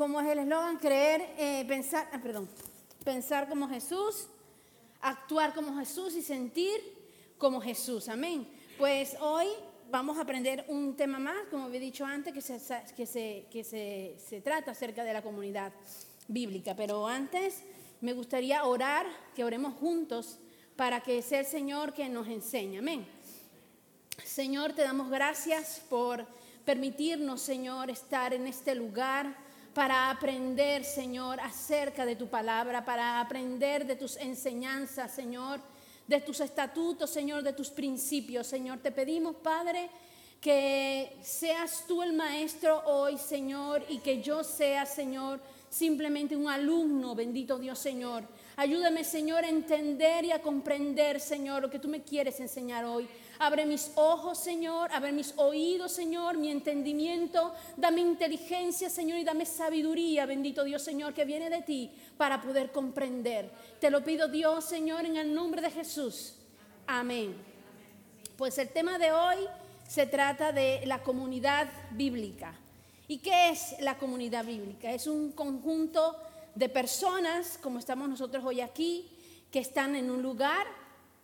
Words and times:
como 0.00 0.18
es 0.18 0.28
el 0.28 0.38
eslogan, 0.38 0.78
creer, 0.78 1.34
eh, 1.36 1.62
pensar, 1.68 2.08
ah, 2.10 2.18
perdón, 2.22 2.48
pensar 3.04 3.46
como 3.50 3.68
Jesús, 3.68 4.28
actuar 5.02 5.52
como 5.52 5.78
Jesús 5.78 6.16
y 6.16 6.22
sentir 6.22 6.80
como 7.36 7.60
Jesús. 7.60 8.08
Amén. 8.08 8.48
Pues 8.78 9.14
hoy 9.20 9.46
vamos 9.90 10.16
a 10.16 10.22
aprender 10.22 10.64
un 10.68 10.96
tema 10.96 11.18
más, 11.18 11.36
como 11.50 11.64
había 11.64 11.80
dicho 11.80 12.06
antes, 12.06 12.32
que, 12.32 12.40
se, 12.40 12.58
que, 12.96 13.04
se, 13.04 13.44
que 13.50 13.62
se, 13.62 14.16
se 14.26 14.40
trata 14.40 14.70
acerca 14.70 15.04
de 15.04 15.12
la 15.12 15.20
comunidad 15.20 15.70
bíblica. 16.28 16.74
Pero 16.74 17.06
antes 17.06 17.62
me 18.00 18.14
gustaría 18.14 18.64
orar, 18.64 19.04
que 19.36 19.44
oremos 19.44 19.74
juntos 19.74 20.38
para 20.76 21.02
que 21.02 21.20
sea 21.20 21.40
el 21.40 21.46
Señor 21.46 21.92
que 21.92 22.08
nos 22.08 22.26
enseñe. 22.26 22.78
Amén. 22.78 23.06
Señor, 24.24 24.72
te 24.72 24.80
damos 24.80 25.10
gracias 25.10 25.82
por 25.90 26.26
permitirnos, 26.64 27.42
Señor, 27.42 27.90
estar 27.90 28.32
en 28.32 28.46
este 28.46 28.74
lugar 28.74 29.49
para 29.74 30.10
aprender, 30.10 30.84
Señor, 30.84 31.40
acerca 31.40 32.04
de 32.04 32.16
tu 32.16 32.28
palabra, 32.28 32.84
para 32.84 33.20
aprender 33.20 33.86
de 33.86 33.96
tus 33.96 34.16
enseñanzas, 34.16 35.12
Señor, 35.12 35.60
de 36.06 36.20
tus 36.20 36.40
estatutos, 36.40 37.10
Señor, 37.10 37.42
de 37.42 37.52
tus 37.52 37.70
principios. 37.70 38.46
Señor, 38.46 38.80
te 38.80 38.90
pedimos, 38.90 39.36
Padre, 39.36 39.88
que 40.40 41.16
seas 41.22 41.84
tú 41.86 42.02
el 42.02 42.12
maestro 42.12 42.82
hoy, 42.86 43.16
Señor, 43.16 43.84
y 43.88 43.98
que 43.98 44.20
yo 44.20 44.42
sea, 44.42 44.86
Señor, 44.86 45.40
simplemente 45.68 46.34
un 46.34 46.48
alumno, 46.48 47.14
bendito 47.14 47.58
Dios, 47.58 47.78
Señor. 47.78 48.24
Ayúdame, 48.56 49.04
Señor, 49.04 49.44
a 49.44 49.48
entender 49.48 50.24
y 50.24 50.32
a 50.32 50.42
comprender, 50.42 51.20
Señor, 51.20 51.62
lo 51.62 51.70
que 51.70 51.78
tú 51.78 51.88
me 51.88 52.02
quieres 52.02 52.40
enseñar 52.40 52.84
hoy. 52.84 53.08
Abre 53.42 53.64
mis 53.64 53.92
ojos, 53.94 54.38
Señor, 54.38 54.92
abre 54.92 55.12
mis 55.12 55.32
oídos, 55.38 55.92
Señor, 55.92 56.36
mi 56.36 56.50
entendimiento. 56.50 57.54
Dame 57.74 58.02
inteligencia, 58.02 58.90
Señor, 58.90 59.18
y 59.18 59.24
dame 59.24 59.46
sabiduría, 59.46 60.26
bendito 60.26 60.62
Dios, 60.62 60.82
Señor, 60.82 61.14
que 61.14 61.24
viene 61.24 61.48
de 61.48 61.62
ti 61.62 61.90
para 62.18 62.42
poder 62.42 62.70
comprender. 62.70 63.50
Te 63.80 63.90
lo 63.90 64.04
pido, 64.04 64.28
Dios, 64.28 64.66
Señor, 64.66 65.06
en 65.06 65.16
el 65.16 65.32
nombre 65.32 65.62
de 65.62 65.70
Jesús. 65.70 66.34
Amén. 66.86 67.34
Pues 68.36 68.58
el 68.58 68.68
tema 68.68 68.98
de 68.98 69.10
hoy 69.10 69.38
se 69.88 70.04
trata 70.04 70.52
de 70.52 70.82
la 70.84 71.02
comunidad 71.02 71.66
bíblica. 71.92 72.52
¿Y 73.08 73.20
qué 73.20 73.48
es 73.48 73.74
la 73.80 73.96
comunidad 73.96 74.44
bíblica? 74.44 74.92
Es 74.92 75.06
un 75.06 75.32
conjunto 75.32 76.14
de 76.54 76.68
personas, 76.68 77.58
como 77.62 77.78
estamos 77.78 78.06
nosotros 78.06 78.44
hoy 78.44 78.60
aquí, 78.60 79.08
que 79.50 79.60
están 79.60 79.96
en 79.96 80.10
un 80.10 80.20
lugar, 80.20 80.66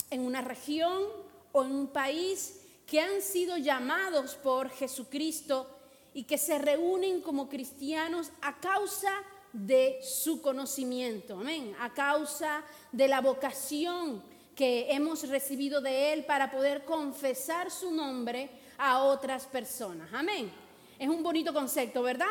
en 0.08 0.22
una 0.22 0.41
región, 0.41 1.25
en 1.64 1.72
un 1.72 1.86
país 1.88 2.60
que 2.86 3.00
han 3.00 3.20
sido 3.20 3.56
llamados 3.56 4.34
por 4.34 4.70
Jesucristo 4.70 5.68
y 6.14 6.24
que 6.24 6.38
se 6.38 6.58
reúnen 6.58 7.20
como 7.20 7.48
cristianos 7.48 8.30
a 8.40 8.58
causa 8.60 9.12
de 9.52 9.98
su 10.02 10.40
conocimiento, 10.40 11.40
amén, 11.40 11.74
a 11.80 11.92
causa 11.92 12.62
de 12.92 13.08
la 13.08 13.20
vocación 13.20 14.22
que 14.54 14.86
hemos 14.90 15.28
recibido 15.28 15.80
de 15.80 16.12
Él 16.12 16.24
para 16.24 16.50
poder 16.50 16.84
confesar 16.84 17.70
su 17.70 17.91
nombre 17.91 18.50
a 18.78 19.02
otras 19.04 19.46
personas, 19.46 20.08
amén. 20.12 20.50
Es 20.98 21.08
un 21.08 21.22
bonito 21.22 21.52
concepto, 21.52 22.02
¿verdad? 22.02 22.26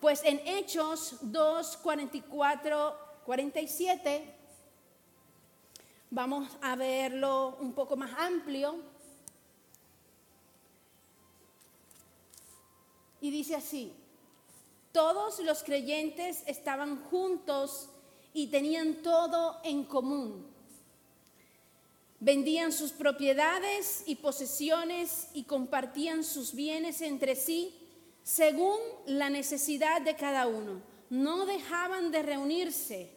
Pues 0.00 0.22
en 0.24 0.40
Hechos 0.46 1.16
2, 1.22 1.76
44, 1.78 2.98
47 3.24 4.39
Vamos 6.12 6.48
a 6.60 6.74
verlo 6.74 7.56
un 7.60 7.72
poco 7.72 7.96
más 7.96 8.10
amplio. 8.18 8.74
Y 13.20 13.30
dice 13.30 13.54
así, 13.54 13.92
todos 14.90 15.38
los 15.38 15.62
creyentes 15.62 16.42
estaban 16.48 17.00
juntos 17.04 17.90
y 18.34 18.48
tenían 18.48 19.02
todo 19.02 19.60
en 19.62 19.84
común. 19.84 20.48
Vendían 22.18 22.72
sus 22.72 22.90
propiedades 22.90 24.02
y 24.04 24.16
posesiones 24.16 25.28
y 25.32 25.44
compartían 25.44 26.24
sus 26.24 26.54
bienes 26.54 27.02
entre 27.02 27.36
sí 27.36 27.72
según 28.24 28.78
la 29.06 29.30
necesidad 29.30 30.02
de 30.02 30.16
cada 30.16 30.48
uno. 30.48 30.82
No 31.08 31.46
dejaban 31.46 32.10
de 32.10 32.22
reunirse 32.22 33.12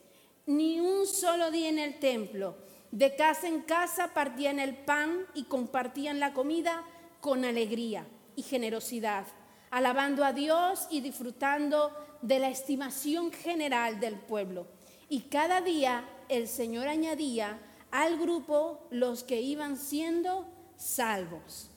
ni 0.45 0.79
un 0.79 1.07
solo 1.07 1.49
día 1.49 1.69
en 1.69 1.79
el 1.79 1.99
templo 1.99 2.55
de 2.93 3.15
casa 3.15 3.47
en 3.47 3.61
casa 3.61 4.13
partían 4.13 4.59
el 4.59 4.75
pan 4.75 5.25
y 5.33 5.45
compartían 5.45 6.19
la 6.19 6.31
comida 6.31 6.83
con 7.21 7.43
alegría 7.43 8.05
y 8.35 8.43
generosidad, 8.43 9.25
alabando 9.71 10.23
a 10.23 10.31
Dios 10.31 10.87
y 10.91 11.01
disfrutando 11.01 11.91
de 12.21 12.37
la 12.37 12.49
estimación 12.49 13.31
general 13.31 13.99
del 13.99 14.13
pueblo. 14.13 14.67
Y 15.09 15.21
cada 15.21 15.61
día 15.61 16.07
el 16.29 16.47
Señor 16.47 16.87
añadía 16.87 17.59
al 17.89 18.19
grupo 18.19 18.85
los 18.91 19.23
que 19.23 19.41
iban 19.41 19.75
siendo 19.77 20.45
salvos. 20.75 21.71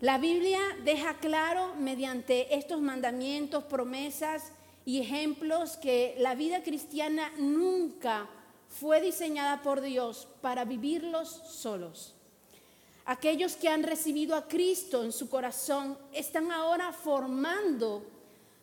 La 0.00 0.18
Biblia 0.18 0.60
deja 0.84 1.14
claro 1.20 1.74
mediante 1.76 2.54
estos 2.54 2.82
mandamientos, 2.82 3.64
promesas 3.64 4.52
y 4.84 5.00
ejemplos 5.00 5.78
que 5.78 6.16
la 6.18 6.34
vida 6.34 6.62
cristiana 6.62 7.32
nunca 7.38 8.28
fue 8.80 9.00
diseñada 9.00 9.62
por 9.62 9.80
Dios 9.80 10.26
para 10.40 10.64
vivirlos 10.64 11.28
solos. 11.28 12.14
Aquellos 13.04 13.54
que 13.54 13.68
han 13.68 13.82
recibido 13.82 14.34
a 14.34 14.48
Cristo 14.48 15.04
en 15.04 15.12
su 15.12 15.28
corazón 15.28 15.96
están 16.12 16.50
ahora 16.50 16.92
formando, 16.92 18.04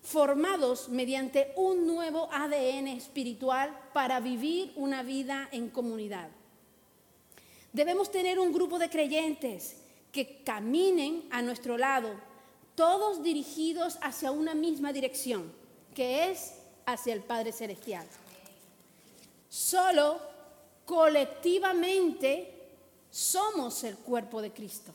formados 0.02 0.90
mediante 0.90 1.54
un 1.56 1.86
nuevo 1.86 2.28
ADN 2.32 2.88
espiritual 2.88 3.78
para 3.94 4.20
vivir 4.20 4.74
una 4.76 5.04
vida 5.04 5.48
en 5.52 5.70
comunidad. 5.70 6.30
Debemos 7.72 8.12
tener 8.12 8.38
un 8.40 8.52
grupo 8.52 8.80
de 8.80 8.90
creyentes 8.90 9.78
que 10.12 10.44
caminen 10.44 11.24
a 11.32 11.42
nuestro 11.42 11.78
lado, 11.78 12.10
todos 12.76 13.24
dirigidos 13.24 13.98
hacia 14.02 14.32
una 14.32 14.56
misma 14.56 14.92
dirección, 14.92 15.54
que 15.96 16.32
es 16.32 16.56
hacia 16.86 17.14
el 17.14 17.22
Padre 17.22 17.54
Celestial. 17.54 18.06
Solo 19.52 20.18
colectivamente 20.86 22.70
somos 23.10 23.84
el 23.84 23.98
cuerpo 23.98 24.42
de 24.42 24.54
Cristo. 24.54 24.94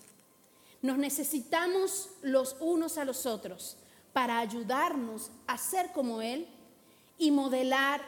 Nos 0.81 0.97
necesitamos 0.97 2.09
los 2.22 2.56
unos 2.61 2.97
a 2.97 3.05
los 3.05 3.27
otros 3.27 3.77
para 4.15 4.39
ayudarnos 4.39 5.31
a 5.47 5.59
ser 5.59 5.93
como 5.93 6.22
Él 6.22 6.49
y 7.19 7.31
modelar 7.33 8.00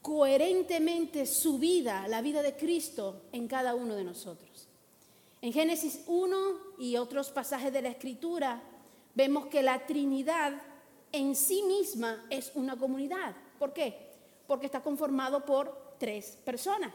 coherentemente 0.00 1.26
su 1.26 1.58
vida, 1.58 2.06
la 2.06 2.22
vida 2.22 2.40
de 2.42 2.56
Cristo 2.56 3.22
en 3.32 3.48
cada 3.48 3.74
uno 3.74 3.96
de 3.96 4.04
nosotros. 4.04 4.68
En 5.42 5.52
Génesis 5.52 6.02
1 6.06 6.36
y 6.78 6.96
otros 6.98 7.30
pasajes 7.30 7.72
de 7.72 7.82
la 7.82 7.88
Escritura 7.88 8.62
vemos 9.16 9.46
que 9.46 9.64
la 9.64 9.84
Trinidad 9.86 10.52
en 11.10 11.34
sí 11.34 11.64
misma 11.64 12.26
es 12.30 12.52
una 12.54 12.76
comunidad. 12.76 13.34
¿Por 13.58 13.72
qué? 13.72 14.07
Porque 14.48 14.66
está 14.66 14.82
conformado 14.82 15.44
por 15.44 15.96
tres 15.98 16.38
personas, 16.44 16.92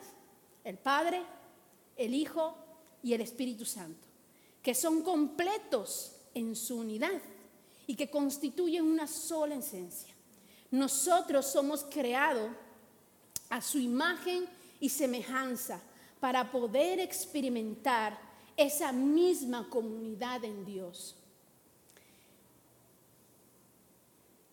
el 0.63 0.77
Padre, 0.77 1.21
el 1.95 2.13
Hijo 2.15 2.57
y 3.03 3.13
el 3.13 3.21
Espíritu 3.21 3.63
Santo, 3.63 4.07
que 4.61 4.73
son 4.73 5.03
completos 5.03 6.15
en 6.33 6.55
su 6.55 6.77
unidad 6.77 7.21
y 7.85 7.95
que 7.95 8.09
constituyen 8.09 8.83
una 8.83 9.07
sola 9.07 9.55
esencia. 9.55 10.13
Nosotros 10.71 11.45
somos 11.45 11.85
creados 11.89 12.49
a 13.49 13.61
su 13.61 13.77
imagen 13.77 14.47
y 14.79 14.89
semejanza 14.89 15.79
para 16.19 16.51
poder 16.51 16.99
experimentar 16.99 18.19
esa 18.57 18.91
misma 18.91 19.69
comunidad 19.69 20.43
en 20.43 20.65
Dios. 20.65 21.15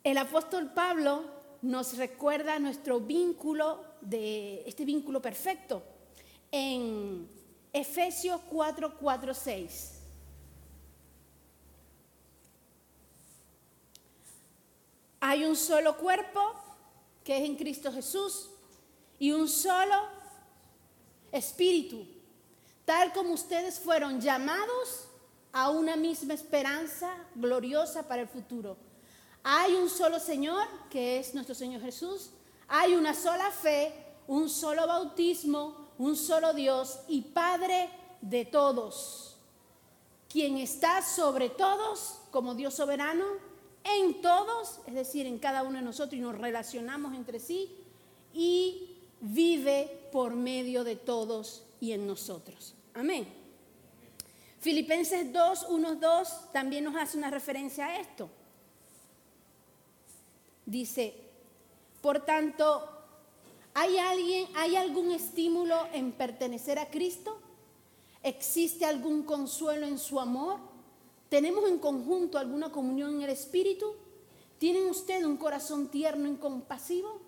El 0.04 0.18
apóstol 0.18 0.70
Pablo 0.74 1.39
nos 1.62 1.96
recuerda 1.96 2.58
nuestro 2.58 3.00
vínculo 3.00 3.84
de 4.00 4.62
este 4.66 4.84
vínculo 4.84 5.20
perfecto 5.20 5.82
en 6.50 7.28
Efesios 7.72 8.40
4, 8.50 8.96
4, 8.98 9.34
6. 9.34 9.92
Hay 15.20 15.44
un 15.44 15.54
solo 15.54 15.96
cuerpo 15.98 16.40
que 17.22 17.36
es 17.36 17.44
en 17.44 17.56
Cristo 17.56 17.92
Jesús 17.92 18.50
y 19.18 19.32
un 19.32 19.48
solo 19.48 19.94
espíritu, 21.30 22.06
tal 22.86 23.12
como 23.12 23.34
ustedes 23.34 23.78
fueron 23.78 24.20
llamados 24.20 25.08
a 25.52 25.68
una 25.68 25.94
misma 25.96 26.32
esperanza 26.32 27.14
gloriosa 27.34 28.08
para 28.08 28.22
el 28.22 28.28
futuro. 28.28 28.76
Hay 29.42 29.74
un 29.74 29.88
solo 29.88 30.18
Señor, 30.20 30.66
que 30.90 31.18
es 31.18 31.34
nuestro 31.34 31.54
Señor 31.54 31.80
Jesús. 31.80 32.30
Hay 32.68 32.94
una 32.94 33.14
sola 33.14 33.50
fe, 33.50 33.92
un 34.26 34.48
solo 34.48 34.86
bautismo, 34.86 35.88
un 35.98 36.16
solo 36.16 36.52
Dios 36.52 37.00
y 37.08 37.22
Padre 37.22 37.90
de 38.20 38.44
todos, 38.44 39.36
quien 40.28 40.56
está 40.58 41.02
sobre 41.02 41.50
todos 41.50 42.18
como 42.30 42.54
Dios 42.54 42.74
soberano 42.74 43.24
en 43.84 44.20
todos, 44.20 44.80
es 44.86 44.94
decir, 44.94 45.26
en 45.26 45.38
cada 45.38 45.62
uno 45.62 45.78
de 45.78 45.84
nosotros 45.84 46.14
y 46.14 46.20
nos 46.20 46.36
relacionamos 46.36 47.14
entre 47.14 47.40
sí 47.40 47.76
y 48.32 48.98
vive 49.20 50.08
por 50.12 50.34
medio 50.34 50.84
de 50.84 50.96
todos 50.96 51.64
y 51.80 51.92
en 51.92 52.06
nosotros. 52.06 52.74
Amén. 52.94 53.26
Filipenses 54.60 55.32
2, 55.32 55.66
1, 55.70 55.94
2 55.96 56.52
también 56.52 56.84
nos 56.84 56.96
hace 56.96 57.16
una 57.16 57.30
referencia 57.30 57.86
a 57.86 57.98
esto. 57.98 58.28
Dice, 60.70 61.12
por 62.00 62.24
tanto, 62.24 62.88
¿hay 63.74 63.98
alguien, 63.98 64.46
hay 64.54 64.76
algún 64.76 65.10
estímulo 65.10 65.76
en 65.92 66.12
pertenecer 66.12 66.78
a 66.78 66.88
Cristo? 66.88 67.40
¿Existe 68.22 68.84
algún 68.84 69.24
consuelo 69.24 69.84
en 69.84 69.98
su 69.98 70.20
amor? 70.20 70.60
¿Tenemos 71.28 71.68
en 71.68 71.80
conjunto 71.80 72.38
alguna 72.38 72.70
comunión 72.70 73.16
en 73.16 73.22
el 73.22 73.30
Espíritu? 73.30 73.96
¿Tienen 74.58 74.86
ustedes 74.86 75.24
un 75.24 75.38
corazón 75.38 75.88
tierno 75.88 76.30
y 76.30 76.36
compasivo? 76.36 77.20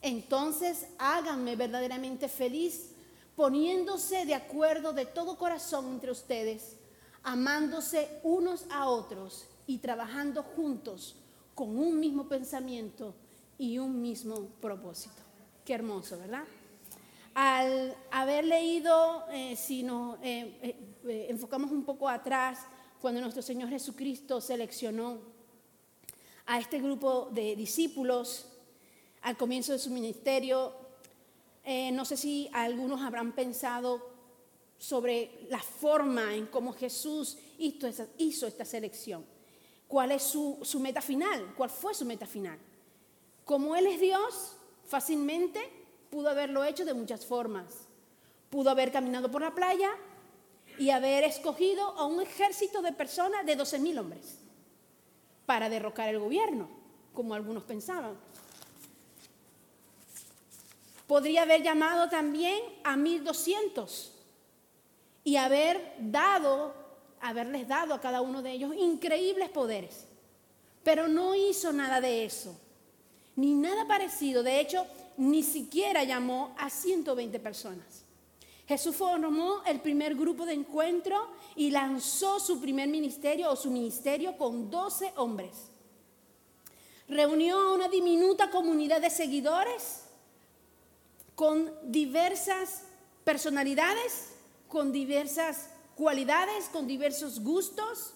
Entonces 0.00 0.86
háganme 0.96 1.54
verdaderamente 1.54 2.30
feliz 2.30 2.92
poniéndose 3.36 4.24
de 4.24 4.34
acuerdo 4.34 4.94
de 4.94 5.04
todo 5.04 5.36
corazón 5.36 5.88
entre 5.88 6.12
ustedes, 6.12 6.76
amándose 7.22 8.20
unos 8.22 8.64
a 8.70 8.88
otros 8.88 9.44
y 9.66 9.78
trabajando 9.78 10.42
juntos 10.42 11.14
con 11.58 11.76
un 11.76 11.98
mismo 11.98 12.28
pensamiento 12.28 13.16
y 13.58 13.78
un 13.78 14.00
mismo 14.00 14.46
propósito. 14.60 15.20
Qué 15.64 15.74
hermoso, 15.74 16.16
¿verdad? 16.16 16.44
Al 17.34 17.96
haber 18.12 18.44
leído, 18.44 19.24
eh, 19.32 19.56
si 19.56 19.82
nos 19.82 20.20
eh, 20.22 20.76
eh, 21.02 21.26
enfocamos 21.28 21.72
un 21.72 21.82
poco 21.84 22.08
atrás, 22.08 22.60
cuando 23.00 23.20
nuestro 23.20 23.42
Señor 23.42 23.70
Jesucristo 23.70 24.40
seleccionó 24.40 25.18
a 26.46 26.60
este 26.60 26.78
grupo 26.78 27.28
de 27.32 27.56
discípulos 27.56 28.46
al 29.22 29.36
comienzo 29.36 29.72
de 29.72 29.80
su 29.80 29.90
ministerio, 29.90 30.72
no 31.92 32.04
sé 32.04 32.16
si 32.16 32.48
algunos 32.52 33.02
habrán 33.02 33.32
pensado 33.32 34.10
sobre 34.78 35.44
la 35.50 35.58
forma 35.60 36.36
en 36.36 36.46
cómo 36.46 36.72
Jesús 36.72 37.36
hizo, 37.58 37.88
hizo 38.16 38.46
esta 38.46 38.64
selección. 38.64 39.37
¿Cuál 39.88 40.12
es 40.12 40.22
su, 40.22 40.60
meta 40.80 41.00
final? 41.00 41.54
¿Cuál 41.56 41.70
fue 41.70 41.94
su 41.94 42.04
meta 42.04 42.26
final? 42.26 42.58
Como 43.44 43.74
Él 43.74 43.86
es 43.86 44.00
Dios, 44.00 44.56
fácilmente 44.86 45.60
pudo 46.10 46.28
haberlo 46.28 46.62
hecho 46.64 46.84
de 46.84 46.94
muchas 46.94 47.24
formas. 47.24 47.88
Pudo 48.50 48.70
haber 48.70 48.92
caminado 48.92 49.30
por 49.30 49.40
la 49.40 49.54
playa 49.54 49.90
y 50.78 50.90
haber 50.90 51.24
escogido 51.24 51.84
a 51.98 52.04
un 52.04 52.20
ejército 52.20 52.82
de 52.82 52.92
personas 52.92 53.44
de 53.44 53.56
12.000 53.56 53.98
hombres 53.98 54.38
para 55.46 55.70
derrocar 55.70 56.10
el 56.10 56.18
gobierno, 56.18 56.68
como 57.14 57.34
algunos 57.34 57.64
pensaban. 57.64 58.18
Podría 61.06 61.42
haber 61.42 61.62
llamado 61.62 62.10
también 62.10 62.60
a 62.84 62.94
1.200 62.94 64.10
y 65.24 65.36
haber 65.36 65.94
dado, 65.98 66.74
haberles 67.20 67.68
dado 67.68 67.94
a 67.94 68.00
cada 68.00 68.20
uno 68.20 68.42
de 68.42 68.52
ellos 68.52 68.74
increíbles 68.76 69.48
poderes. 69.48 70.04
Pero 70.82 71.08
no 71.08 71.34
hizo 71.34 71.72
nada 71.72 72.00
de 72.00 72.24
eso, 72.24 72.58
ni 73.36 73.54
nada 73.54 73.86
parecido. 73.86 74.42
De 74.42 74.60
hecho, 74.60 74.86
ni 75.16 75.42
siquiera 75.42 76.04
llamó 76.04 76.54
a 76.58 76.70
120 76.70 77.38
personas. 77.40 78.04
Jesús 78.68 78.96
formó 78.96 79.62
el 79.64 79.80
primer 79.80 80.14
grupo 80.14 80.44
de 80.44 80.52
encuentro 80.52 81.28
y 81.56 81.70
lanzó 81.70 82.38
su 82.38 82.60
primer 82.60 82.88
ministerio 82.88 83.50
o 83.50 83.56
su 83.56 83.70
ministerio 83.70 84.36
con 84.36 84.70
12 84.70 85.14
hombres. 85.16 85.70
Reunió 87.08 87.58
a 87.58 87.74
una 87.74 87.88
diminuta 87.88 88.50
comunidad 88.50 89.00
de 89.00 89.08
seguidores 89.08 90.04
con 91.34 91.72
diversas 91.84 92.82
personalidades, 93.24 94.34
con 94.68 94.92
diversas 94.92 95.70
cualidades, 95.98 96.66
con 96.72 96.86
diversos 96.86 97.40
gustos, 97.40 98.14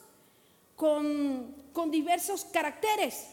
con, 0.76 1.52
con 1.72 1.90
diversos 1.90 2.44
caracteres. 2.44 3.26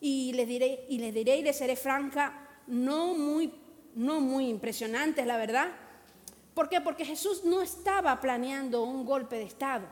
Y 0.00 0.32
les 0.32 0.48
diré, 0.48 0.86
y 0.88 0.98
les 0.98 1.12
diré 1.12 1.36
y 1.36 1.42
les 1.42 1.58
seré 1.58 1.76
franca, 1.76 2.48
no 2.66 3.14
muy, 3.14 3.52
no 3.94 4.20
muy 4.20 4.48
impresionantes, 4.48 5.26
la 5.26 5.36
verdad. 5.36 5.68
¿Por 6.54 6.70
qué? 6.70 6.80
Porque 6.80 7.04
Jesús 7.04 7.44
no 7.44 7.60
estaba 7.60 8.18
planeando 8.18 8.82
un 8.82 9.04
golpe 9.04 9.36
de 9.36 9.44
Estado, 9.44 9.86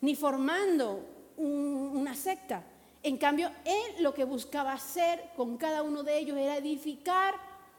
ni 0.00 0.14
formando 0.14 1.04
una 1.36 2.14
secta. 2.14 2.62
En 3.02 3.18
cambio, 3.18 3.50
Él 3.64 4.04
lo 4.04 4.14
que 4.14 4.22
buscaba 4.22 4.72
hacer 4.72 5.30
con 5.36 5.56
cada 5.56 5.82
uno 5.82 6.04
de 6.04 6.16
ellos 6.16 6.38
era 6.38 6.56
edificar 6.56 7.34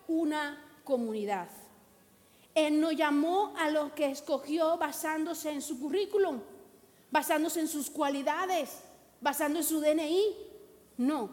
una 0.09 0.61
comunidad. 0.83 1.47
Él 2.55 2.79
no 2.79 2.91
llamó 2.91 3.53
a 3.57 3.69
los 3.69 3.93
que 3.93 4.11
escogió 4.11 4.77
basándose 4.77 5.51
en 5.51 5.61
su 5.61 5.79
currículum, 5.79 6.39
basándose 7.11 7.59
en 7.59 7.67
sus 7.67 7.89
cualidades, 7.89 8.81
basándose 9.21 9.73
en 9.73 9.79
su 9.79 9.81
DNI. 9.81 10.35
No, 10.97 11.29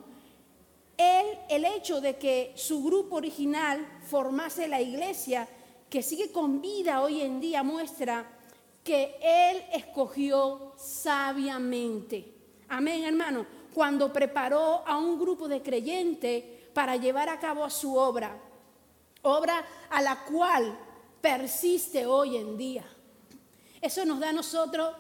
el 0.97 1.65
hecho 1.65 2.01
de 2.01 2.17
que 2.17 2.53
su 2.57 2.85
grupo 2.85 3.17
original 3.17 3.87
formase 4.07 4.69
la 4.69 4.81
iglesia, 4.81 5.49
que 5.89 6.03
sigue 6.03 6.31
con 6.31 6.61
vida 6.61 7.03
hoy 7.03 7.21
en 7.21 7.41
día, 7.41 7.63
muestra 7.63 8.27
que 8.85 9.19
él 9.21 9.63
escogió 9.73 10.75
sabiamente. 10.77 12.35
Amén, 12.69 13.05
hermano. 13.05 13.47
Cuando 13.75 14.13
preparó 14.13 14.83
a 14.87 14.99
un 14.99 15.19
grupo 15.19 15.49
de 15.49 15.63
creyentes 15.63 16.45
para 16.73 16.97
llevar 16.97 17.29
a 17.29 17.39
cabo 17.39 17.69
su 17.71 17.97
obra, 17.97 18.37
obra 19.23 19.65
a 19.91 20.03
la 20.03 20.25
cual 20.25 20.79
persiste 21.21 22.07
hoy 22.07 22.37
en 22.37 22.57
día. 22.57 22.85
Eso 23.81 24.05
nos 24.05 24.21
da 24.21 24.31
a 24.31 24.33
nosotros, 24.33 24.95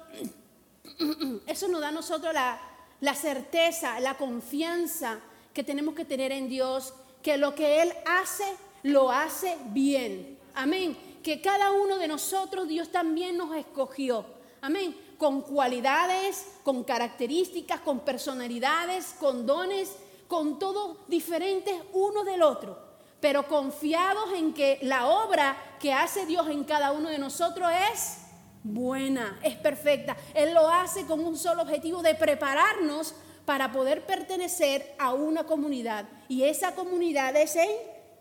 eso 1.47 1.69
nos 1.69 1.81
da 1.81 1.91
nosotros 1.91 2.33
la, 2.33 2.61
la 3.01 3.15
certeza, 3.15 4.01
la 4.01 4.17
confianza 4.17 5.21
que 5.53 5.65
tenemos 5.65 5.95
que 5.95 6.05
tener 6.05 6.33
en 6.33 6.49
Dios, 6.49 6.95
que 7.23 7.37
lo 7.37 7.55
que 7.55 7.83
Él 7.83 7.93
hace, 8.07 8.45
lo 8.83 9.11
hace 9.11 9.57
bien. 9.67 10.39
Amén. 10.55 10.97
Que 11.23 11.41
cada 11.41 11.73
uno 11.73 11.99
de 11.99 12.09
nosotros 12.09 12.69
Dios 12.69 12.91
también 12.91 13.37
nos 13.37 13.55
escogió. 13.57 14.25
Amén. 14.61 14.97
Con 15.19 15.43
cualidades, 15.43 16.47
con 16.63 16.85
características, 16.85 17.81
con 17.81 18.01
personalidades, 18.01 19.15
con 19.19 19.45
dones, 19.47 19.91
con 20.29 20.59
todo 20.59 20.99
diferentes 21.09 21.75
uno 21.93 22.25
del 22.25 22.43
otro. 22.43 22.90
Pero 23.21 23.47
confiados 23.47 24.33
en 24.35 24.55
que 24.55 24.79
la 24.83 25.07
obra 25.07 25.57
que 25.79 25.93
hace 25.93 26.27
Dios 26.27 26.49
en 26.49 26.65
cada 26.65 26.93
uno 26.93 27.09
de 27.09 27.19
nosotros 27.19 27.71
es 27.93 28.19
buena, 28.63 29.39
es 29.43 29.57
perfecta. 29.57 30.17
Él 30.35 30.55
lo 30.55 30.69
hace 30.69 31.05
con 31.07 31.21
un 31.21 31.37
solo 31.37 31.63
objetivo 31.63 32.03
de 32.03 32.15
prepararnos 32.15 33.15
para 33.45 33.73
poder 33.73 34.07
pertenecer 34.07 34.95
a 34.99 35.13
una 35.13 35.45
comunidad. 35.45 36.09
Y 36.29 36.45
esa 36.45 36.75
comunidad 36.75 37.35
es 37.37 37.57
en 37.57 37.69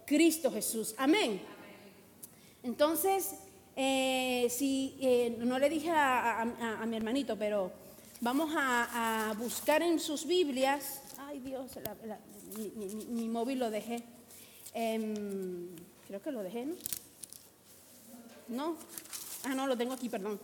Cristo 0.05 0.51
Jesús. 0.51 0.95
Amén. 0.97 1.41
Entonces, 2.63 3.35
eh, 3.75 4.47
si 4.50 4.97
eh, 5.00 5.38
no 5.39 5.59
le 5.59 5.69
dije 5.69 5.91
a, 5.91 6.45
mi 6.85 6.97
hermanito, 6.97 7.38
pero 7.38 7.71
vamos 8.19 8.51
a, 8.57 9.33
buscar 9.38 9.81
en 9.81 10.00
sus 10.00 10.25
Biblias. 10.25 11.03
Ay 11.17 11.39
Dios, 11.39 11.77
mi, 13.09 13.27
móvil 13.29 13.59
lo 13.59 13.69
dejé. 13.69 14.03
Em, 14.73 15.67
creo 16.07 16.21
que 16.21 16.31
lo 16.31 16.43
dejé, 16.43 16.65
¿no? 16.65 16.75
No. 18.47 18.75
Ah, 19.43 19.55
no, 19.55 19.67
lo 19.67 19.77
tengo 19.77 19.93
aquí, 19.93 20.09
perdón. 20.09 20.39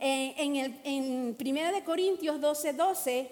Eh, 0.00 0.34
en, 0.38 0.56
el, 0.56 0.80
en 0.84 1.36
1 1.40 1.72
de 1.72 1.82
Corintios 1.82 2.40
12, 2.40 2.72
12 2.72 3.30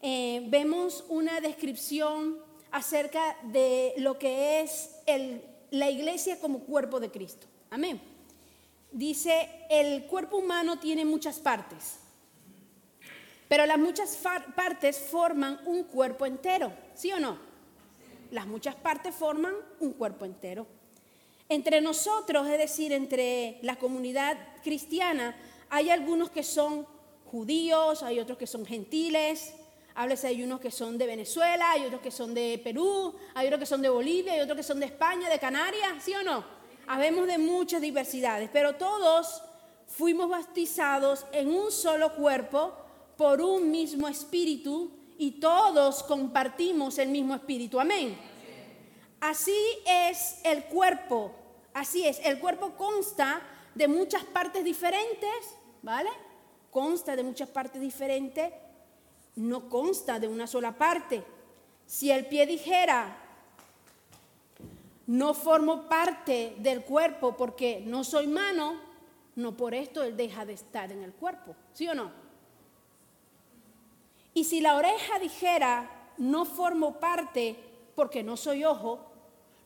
eh, 0.00 0.46
vemos 0.48 1.04
una 1.08 1.40
descripción 1.40 2.38
acerca 2.70 3.36
de 3.44 3.92
lo 3.98 4.18
que 4.18 4.60
es 4.60 4.90
la 5.70 5.90
iglesia 5.90 6.38
como 6.40 6.60
cuerpo 6.60 7.00
de 7.00 7.10
Cristo. 7.10 7.46
Amén. 7.70 8.00
Dice, 8.92 9.48
el 9.68 10.04
cuerpo 10.04 10.38
humano 10.38 10.78
tiene 10.78 11.04
muchas 11.04 11.38
partes, 11.38 11.96
pero 13.48 13.66
las 13.66 13.78
muchas 13.78 14.18
partes 14.54 14.98
forman 14.98 15.60
un 15.66 15.84
cuerpo 15.84 16.26
entero, 16.26 16.72
¿sí 16.94 17.12
o 17.12 17.20
no? 17.20 17.53
Las 18.34 18.48
muchas 18.48 18.74
partes 18.74 19.14
forman 19.14 19.54
un 19.78 19.92
cuerpo 19.92 20.24
entero. 20.24 20.66
Entre 21.48 21.80
nosotros, 21.80 22.48
es 22.48 22.58
decir, 22.58 22.92
entre 22.92 23.60
la 23.62 23.76
comunidad 23.76 24.36
cristiana, 24.64 25.36
hay 25.70 25.90
algunos 25.90 26.30
que 26.30 26.42
son 26.42 26.84
judíos, 27.26 28.02
hay 28.02 28.18
otros 28.18 28.36
que 28.36 28.48
son 28.48 28.66
gentiles, 28.66 29.54
háblese, 29.94 30.26
hay 30.26 30.42
unos 30.42 30.58
que 30.58 30.72
son 30.72 30.98
de 30.98 31.06
Venezuela, 31.06 31.70
hay 31.70 31.84
otros 31.84 32.00
que 32.00 32.10
son 32.10 32.34
de 32.34 32.60
Perú, 32.64 33.14
hay 33.34 33.46
otros 33.46 33.60
que 33.60 33.66
son 33.66 33.82
de 33.82 33.88
Bolivia, 33.88 34.32
hay 34.32 34.40
otros 34.40 34.56
que 34.56 34.64
son 34.64 34.80
de 34.80 34.86
España, 34.86 35.30
de 35.30 35.38
Canarias, 35.38 36.02
¿sí 36.02 36.12
o 36.12 36.24
no? 36.24 36.44
Habemos 36.88 37.28
de 37.28 37.38
muchas 37.38 37.80
diversidades, 37.80 38.50
pero 38.52 38.74
todos 38.74 39.42
fuimos 39.86 40.28
bautizados 40.28 41.24
en 41.30 41.54
un 41.54 41.70
solo 41.70 42.12
cuerpo 42.16 42.74
por 43.16 43.40
un 43.40 43.70
mismo 43.70 44.08
espíritu 44.08 44.90
y 45.18 45.32
todos 45.32 46.02
compartimos 46.02 46.98
el 46.98 47.08
mismo 47.08 47.34
espíritu. 47.34 47.80
Amén. 47.80 48.16
Así 49.20 49.58
es 49.86 50.40
el 50.44 50.64
cuerpo. 50.64 51.32
Así 51.72 52.06
es, 52.06 52.20
el 52.24 52.38
cuerpo 52.38 52.74
consta 52.76 53.42
de 53.74 53.88
muchas 53.88 54.22
partes 54.24 54.64
diferentes, 54.64 55.56
¿vale? 55.82 56.10
Consta 56.70 57.16
de 57.16 57.24
muchas 57.24 57.48
partes 57.48 57.80
diferentes, 57.80 58.52
no 59.36 59.68
consta 59.68 60.20
de 60.20 60.28
una 60.28 60.46
sola 60.46 60.76
parte. 60.78 61.24
Si 61.86 62.10
el 62.10 62.26
pie 62.26 62.46
dijera, 62.46 63.18
no 65.06 65.34
formo 65.34 65.88
parte 65.88 66.54
del 66.58 66.84
cuerpo 66.84 67.36
porque 67.36 67.82
no 67.84 68.04
soy 68.04 68.26
mano, 68.26 68.80
no 69.36 69.56
por 69.56 69.74
esto 69.74 70.02
él 70.02 70.16
deja 70.16 70.46
de 70.46 70.52
estar 70.52 70.92
en 70.92 71.02
el 71.02 71.12
cuerpo, 71.12 71.56
¿sí 71.72 71.88
o 71.88 71.94
no? 71.94 72.23
Y 74.34 74.44
si 74.44 74.60
la 74.60 74.76
oreja 74.76 75.18
dijera, 75.20 76.10
no 76.18 76.44
formo 76.44 76.98
parte 76.98 77.56
porque 77.94 78.22
no 78.22 78.36
soy 78.36 78.64
ojo, 78.64 78.98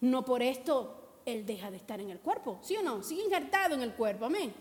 no 0.01 0.25
por 0.25 0.43
esto 0.43 0.95
él 1.25 1.45
deja 1.45 1.71
de 1.71 1.79
estar 1.79 2.01
en 2.01 2.11
el 2.11 2.21
cuerpo, 2.21 2.59
¿sí 2.63 2.77
o 2.77 2.83
no? 2.83 3.03
Sigue 3.03 3.25
injertado 3.25 3.75
en 3.75 3.83
el 3.83 3.95
cuerpo, 3.95 4.27
amén. 4.27 4.55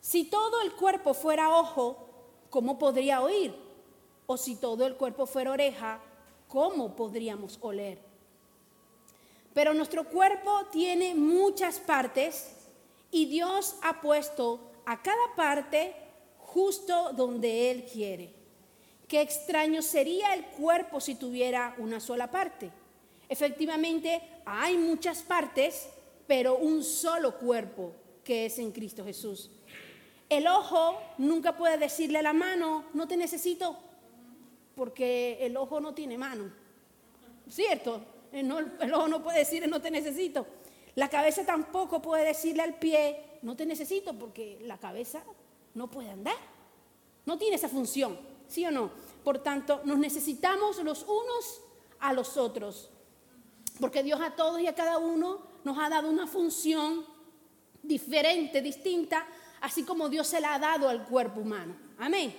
Si 0.00 0.24
todo 0.24 0.62
el 0.62 0.72
cuerpo 0.72 1.12
fuera 1.14 1.54
ojo, 1.54 1.96
¿cómo 2.48 2.78
podría 2.78 3.20
oír? 3.20 3.54
O 4.26 4.36
si 4.36 4.56
todo 4.56 4.86
el 4.86 4.96
cuerpo 4.96 5.26
fuera 5.26 5.52
oreja, 5.52 6.00
¿cómo 6.48 6.96
podríamos 6.96 7.58
oler? 7.60 7.98
Pero 9.52 9.74
nuestro 9.74 10.04
cuerpo 10.04 10.66
tiene 10.70 11.14
muchas 11.14 11.78
partes 11.78 12.56
y 13.10 13.26
Dios 13.26 13.76
ha 13.82 14.00
puesto 14.00 14.60
a 14.86 15.02
cada 15.02 15.34
parte 15.36 15.94
justo 16.52 17.12
donde 17.12 17.70
Él 17.70 17.84
quiere. 17.84 18.32
Qué 19.06 19.20
extraño 19.20 19.82
sería 19.82 20.34
el 20.34 20.44
cuerpo 20.46 21.00
si 21.00 21.14
tuviera 21.14 21.74
una 21.78 22.00
sola 22.00 22.30
parte. 22.30 22.70
Efectivamente, 23.28 24.20
hay 24.44 24.76
muchas 24.76 25.22
partes, 25.22 25.88
pero 26.26 26.56
un 26.56 26.82
solo 26.82 27.38
cuerpo 27.38 27.92
que 28.24 28.46
es 28.46 28.58
en 28.58 28.72
Cristo 28.72 29.04
Jesús. 29.04 29.50
El 30.28 30.46
ojo 30.46 31.00
nunca 31.18 31.56
puede 31.56 31.78
decirle 31.78 32.18
a 32.18 32.22
la 32.22 32.32
mano, 32.32 32.84
no 32.94 33.06
te 33.08 33.16
necesito, 33.16 33.76
porque 34.74 35.38
el 35.40 35.56
ojo 35.56 35.80
no 35.80 35.94
tiene 35.94 36.18
mano. 36.18 36.52
¿Cierto? 37.48 38.00
El, 38.32 38.50
ojo 38.52 39.08
no 39.08 39.22
puede 39.22 39.40
decirle, 39.40 39.66
no 39.66 39.80
te 39.80 39.90
necesito. 39.90 40.46
La 40.94 41.08
cabeza 41.08 41.44
tampoco 41.44 42.00
puede 42.00 42.24
decirle 42.24 42.62
al 42.62 42.78
pie, 42.78 43.38
no 43.42 43.56
te 43.56 43.66
necesito, 43.66 44.16
porque 44.16 44.58
la 44.62 44.78
cabeza 44.78 45.22
no 45.74 45.90
puede 45.90 46.10
andar. 46.10 46.36
No 47.26 47.38
tiene 47.38 47.56
esa 47.56 47.68
función, 47.68 48.18
¿sí 48.48 48.64
o 48.66 48.70
no? 48.70 48.90
Por 49.24 49.42
tanto, 49.42 49.80
nos 49.84 49.98
necesitamos 49.98 50.82
los 50.82 51.02
unos 51.04 51.60
a 52.00 52.12
los 52.12 52.36
otros. 52.36 52.90
Porque 53.78 54.02
Dios 54.02 54.20
a 54.20 54.36
todos 54.36 54.60
y 54.60 54.66
a 54.66 54.74
cada 54.74 54.98
uno 54.98 55.42
nos 55.64 55.78
ha 55.78 55.88
dado 55.88 56.10
una 56.10 56.26
función 56.26 57.04
diferente, 57.82 58.60
distinta, 58.60 59.26
así 59.60 59.84
como 59.84 60.08
Dios 60.08 60.26
se 60.26 60.40
la 60.40 60.54
ha 60.54 60.58
dado 60.58 60.88
al 60.88 61.04
cuerpo 61.04 61.40
humano. 61.40 61.76
Amén. 61.98 62.34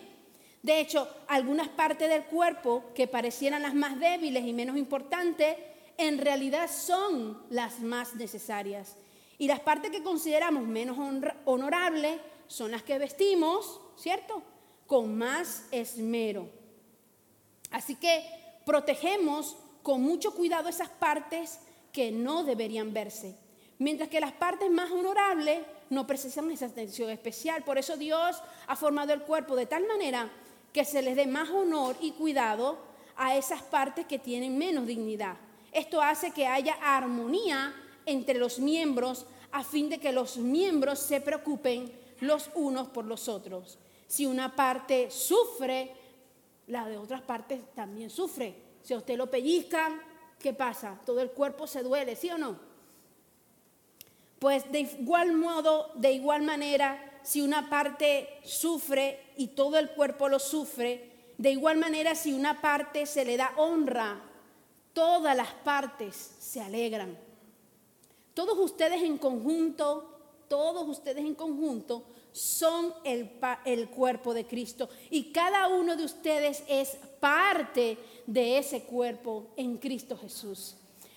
De 0.61 0.79
hecho, 0.79 1.07
algunas 1.27 1.69
partes 1.69 2.07
del 2.09 2.25
cuerpo 2.25 2.91
que 2.93 3.07
parecieran 3.07 3.63
las 3.63 3.73
más 3.73 3.99
débiles 3.99 4.45
y 4.45 4.53
menos 4.53 4.77
importantes, 4.77 5.57
en 5.97 6.19
realidad 6.19 6.69
son 6.69 7.41
las 7.49 7.79
más 7.79 8.15
necesarias. 8.15 8.95
Y 9.39 9.47
las 9.47 9.59
partes 9.59 9.89
que 9.89 10.03
consideramos 10.03 10.63
menos 10.63 10.97
honorables 11.45 12.19
son 12.51 12.71
las 12.71 12.83
que 12.83 12.99
vestimos, 12.99 13.79
¿cierto? 13.95 14.43
Con 14.85 15.17
más 15.17 15.67
esmero. 15.71 16.49
Así 17.71 17.95
que 17.95 18.25
protegemos 18.65 19.55
con 19.81 20.01
mucho 20.01 20.35
cuidado 20.35 20.67
esas 20.67 20.89
partes 20.89 21.59
que 21.93 22.11
no 22.11 22.43
deberían 22.43 22.93
verse. 22.93 23.37
Mientras 23.79 24.09
que 24.09 24.19
las 24.19 24.33
partes 24.33 24.69
más 24.69 24.91
honorables 24.91 25.59
no 25.89 26.05
precisan 26.05 26.51
esa 26.51 26.65
atención 26.65 27.09
especial. 27.09 27.63
Por 27.63 27.77
eso 27.77 27.95
Dios 27.95 28.41
ha 28.67 28.75
formado 28.75 29.13
el 29.13 29.21
cuerpo 29.21 29.55
de 29.55 29.65
tal 29.65 29.87
manera 29.87 30.29
que 30.73 30.85
se 30.85 31.01
les 31.01 31.15
dé 31.15 31.27
más 31.27 31.49
honor 31.49 31.95
y 32.01 32.11
cuidado 32.11 32.77
a 33.15 33.37
esas 33.37 33.61
partes 33.61 34.05
que 34.05 34.19
tienen 34.19 34.57
menos 34.57 34.85
dignidad. 34.87 35.37
Esto 35.71 36.01
hace 36.01 36.31
que 36.31 36.47
haya 36.47 36.77
armonía 36.81 37.73
entre 38.05 38.37
los 38.37 38.59
miembros 38.59 39.25
a 39.53 39.63
fin 39.63 39.89
de 39.89 39.99
que 39.99 40.11
los 40.11 40.37
miembros 40.37 40.99
se 40.99 41.21
preocupen 41.21 42.00
los 42.21 42.49
unos 42.55 42.87
por 42.87 43.05
los 43.05 43.27
otros. 43.27 43.77
Si 44.07 44.25
una 44.25 44.55
parte 44.55 45.11
sufre, 45.11 45.93
la 46.67 46.87
de 46.87 46.97
otras 46.97 47.21
partes 47.21 47.59
también 47.75 48.09
sufre. 48.09 48.55
Si 48.81 48.93
a 48.93 48.97
usted 48.97 49.17
lo 49.17 49.29
pellizcan, 49.29 50.01
¿qué 50.39 50.53
pasa? 50.53 50.99
Todo 51.05 51.21
el 51.21 51.31
cuerpo 51.31 51.67
se 51.67 51.83
duele, 51.83 52.15
¿sí 52.15 52.29
o 52.29 52.37
no? 52.37 52.57
Pues 54.39 54.71
de 54.71 54.79
igual 54.81 55.33
modo, 55.33 55.91
de 55.95 56.13
igual 56.13 56.41
manera, 56.41 57.19
si 57.23 57.41
una 57.41 57.69
parte 57.69 58.39
sufre 58.43 59.33
y 59.37 59.47
todo 59.47 59.77
el 59.77 59.91
cuerpo 59.91 60.29
lo 60.29 60.39
sufre, 60.39 61.11
de 61.37 61.51
igual 61.51 61.77
manera 61.77 62.15
si 62.15 62.33
una 62.33 62.61
parte 62.61 63.05
se 63.05 63.25
le 63.25 63.37
da 63.37 63.53
honra, 63.57 64.21
todas 64.93 65.35
las 65.35 65.53
partes 65.53 66.15
se 66.39 66.61
alegran. 66.61 67.17
Todos 68.33 68.57
ustedes 68.57 69.03
en 69.03 69.17
conjunto, 69.17 70.10
todos 70.51 70.85
ustedes 70.85 71.23
en 71.23 71.33
conjunto 71.33 72.03
son 72.33 72.93
el, 73.05 73.87
cuerpo 73.87 74.33
de 74.33 74.45
Cristo 74.45 74.89
y 75.09 75.31
cada 75.31 75.69
uno 75.69 75.95
de 75.95 76.03
ustedes 76.03 76.61
es 76.67 76.97
parte 77.21 77.97
de 78.27 78.57
ese 78.57 78.81
cuerpo 78.83 79.47
en 79.55 79.77
Cristo 79.77 80.17
Jesús. 80.17 80.75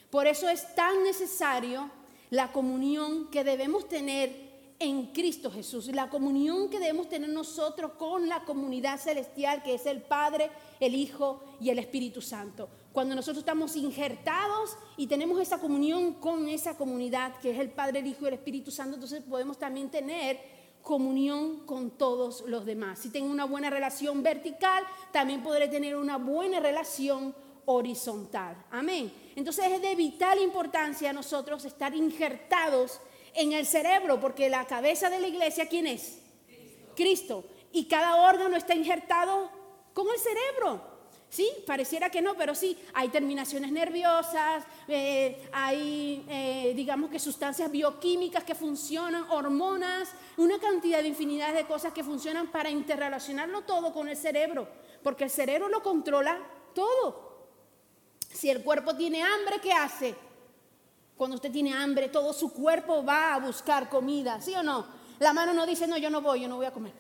Por 0.09 0.29
eso 0.29 0.49
es 0.49 0.73
tan 0.77 1.03
necesario 1.03 1.91
la 2.31 2.53
comunión 2.53 3.29
que 3.29 3.43
debemos 3.43 3.89
tener 3.89 4.31
en 4.79 5.07
Cristo 5.07 5.51
Jesús, 5.51 5.89
la 5.89 6.09
comunión 6.11 6.71
que 6.71 6.79
debemos 6.79 7.09
tener 7.09 7.31
nosotros 7.31 7.95
con 7.99 8.29
la 8.29 8.45
comunidad 8.45 9.01
celestial 9.01 9.65
que 9.65 9.75
es 9.75 9.87
el 9.87 10.01
Padre, 10.01 10.49
el 10.79 10.95
Hijo 10.95 11.43
y 11.61 11.71
el 11.71 11.81
Espíritu 11.81 12.23
Santo. 12.23 12.69
Cuando 12.95 13.17
nosotros 13.17 13.39
estamos 13.39 13.75
injertados 13.75 14.77
y 14.97 15.09
tenemos 15.09 15.41
esa 15.41 15.59
comunión 15.59 16.15
con 16.15 16.47
esa 16.49 16.77
comunidad 16.77 17.37
que 17.41 17.51
es 17.51 17.59
el 17.59 17.71
Padre, 17.71 17.99
el 17.99 18.07
Hijo 18.07 18.21
y 18.23 18.29
el 18.29 18.35
Espíritu 18.35 18.71
Santo, 18.71 18.95
entonces 18.95 19.21
podemos 19.29 19.59
también 19.59 19.91
tener 19.91 20.39
comunión 20.81 21.67
con 21.67 21.91
todos 21.99 22.45
los 22.47 22.65
demás. 22.65 23.01
Si 23.01 23.11
tengo 23.11 23.33
una 23.33 23.47
buena 23.47 23.69
relación 23.69 24.23
vertical, 24.23 24.85
también 25.11 25.43
podré 25.43 25.67
tener 25.67 25.97
una 25.97 26.19
buena 26.19 26.61
relación 26.61 27.35
horizontal. 27.65 28.65
Amén. 28.71 29.13
Entonces 29.35 29.65
es 29.73 29.83
de 29.83 29.97
vital 29.97 30.41
importancia 30.41 31.13
nosotros 31.13 31.65
estar 31.65 31.97
injertados 31.97 33.01
en 33.35 33.55
el 33.55 33.67
cerebro, 33.67 34.21
porque 34.21 34.49
la 34.49 34.69
cabeza 34.69 35.11
de 35.11 35.19
la 35.19 35.27
iglesia, 35.27 35.69
¿quién 35.69 35.89
es? 35.89 36.21
Cristo. 36.47 36.93
Cristo. 36.95 37.45
Y 37.73 37.87
cada 37.87 38.31
órgano 38.31 38.55
está 38.57 38.73
injertado 38.73 39.51
con 39.93 40.07
el 40.07 40.21
cerebro. 40.21 40.94
Sí, 41.29 41.51
pareciera 41.67 42.11
que 42.11 42.23
no, 42.23 42.35
pero 42.35 42.55
sí, 42.55 42.79
hay 42.93 43.09
terminaciones 43.09 43.73
nerviosas, 43.73 44.65
eh, 44.87 45.49
hay, 45.53 46.25
eh, 46.29 46.73
digamos 46.77 47.11
que 47.11 47.19
sustancias 47.19 47.71
bioquímicas 47.73 48.45
que 48.45 48.55
funcionan, 48.55 49.25
hormonas, 49.31 50.11
una 50.37 50.61
cantidad 50.61 51.03
de 51.03 51.09
infinidad 51.09 51.53
de 51.53 51.67
cosas 51.67 51.93
que 51.93 52.05
funcionan 52.05 52.53
para 52.53 52.71
interrelacionarlo 52.71 53.63
todo 53.63 53.93
con 53.93 54.09
el 54.09 54.17
cerebro, 54.17 54.69
porque 55.03 55.25
el 55.25 55.31
cerebro 55.31 55.69
lo 55.69 55.83
controla 55.83 56.39
todo. 56.73 57.35
Si 58.33 58.49
el 58.49 58.63
cuerpo 58.63 58.95
tiene 58.95 59.23
hambre, 59.23 59.61
¿qué 59.61 59.73
hace? 59.73 60.15
Cuando 61.17 61.37
usted 61.37 61.51
tiene 61.51 61.73
hambre, 61.73 62.09
todo 62.09 62.33
su 62.33 62.53
cuerpo 62.53 63.05
va 63.05 63.35
a 63.35 63.39
buscar 63.39 63.89
comida, 63.89 64.41
¿sí 64.41 64.55
o 64.55 64.63
no? 64.63 64.87
La 65.21 65.33
mano 65.33 65.53
no 65.53 65.67
dice, 65.67 65.87
no, 65.87 65.97
yo 65.97 66.11
no 66.11 66.21
voy, 66.21 66.43
yo 66.43 66.49
no 66.49 66.57
voy 66.57 66.67
a 66.67 66.73
comer. 66.73 66.93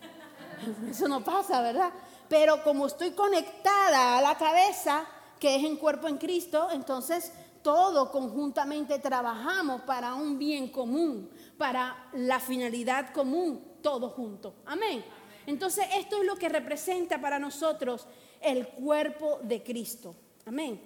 Eso 0.90 1.08
no 1.08 1.22
pasa, 1.22 1.60
¿verdad? 1.60 1.92
Pero 2.28 2.62
como 2.62 2.86
estoy 2.86 3.12
conectada 3.12 4.18
a 4.18 4.22
la 4.22 4.36
cabeza, 4.36 5.06
que 5.38 5.56
es 5.56 5.64
en 5.64 5.76
cuerpo 5.76 6.08
en 6.08 6.18
Cristo, 6.18 6.68
entonces 6.72 7.32
todo 7.62 8.10
conjuntamente 8.10 8.98
trabajamos 8.98 9.82
para 9.82 10.14
un 10.14 10.38
bien 10.38 10.68
común, 10.68 11.30
para 11.56 12.10
la 12.12 12.38
finalidad 12.38 13.12
común, 13.12 13.62
todo 13.82 14.10
junto. 14.10 14.54
Amén. 14.66 15.04
Entonces 15.46 15.86
esto 15.94 16.20
es 16.20 16.26
lo 16.26 16.36
que 16.36 16.48
representa 16.48 17.20
para 17.20 17.38
nosotros 17.38 18.06
el 18.40 18.68
cuerpo 18.68 19.38
de 19.42 19.62
Cristo. 19.62 20.14
Amén. 20.46 20.80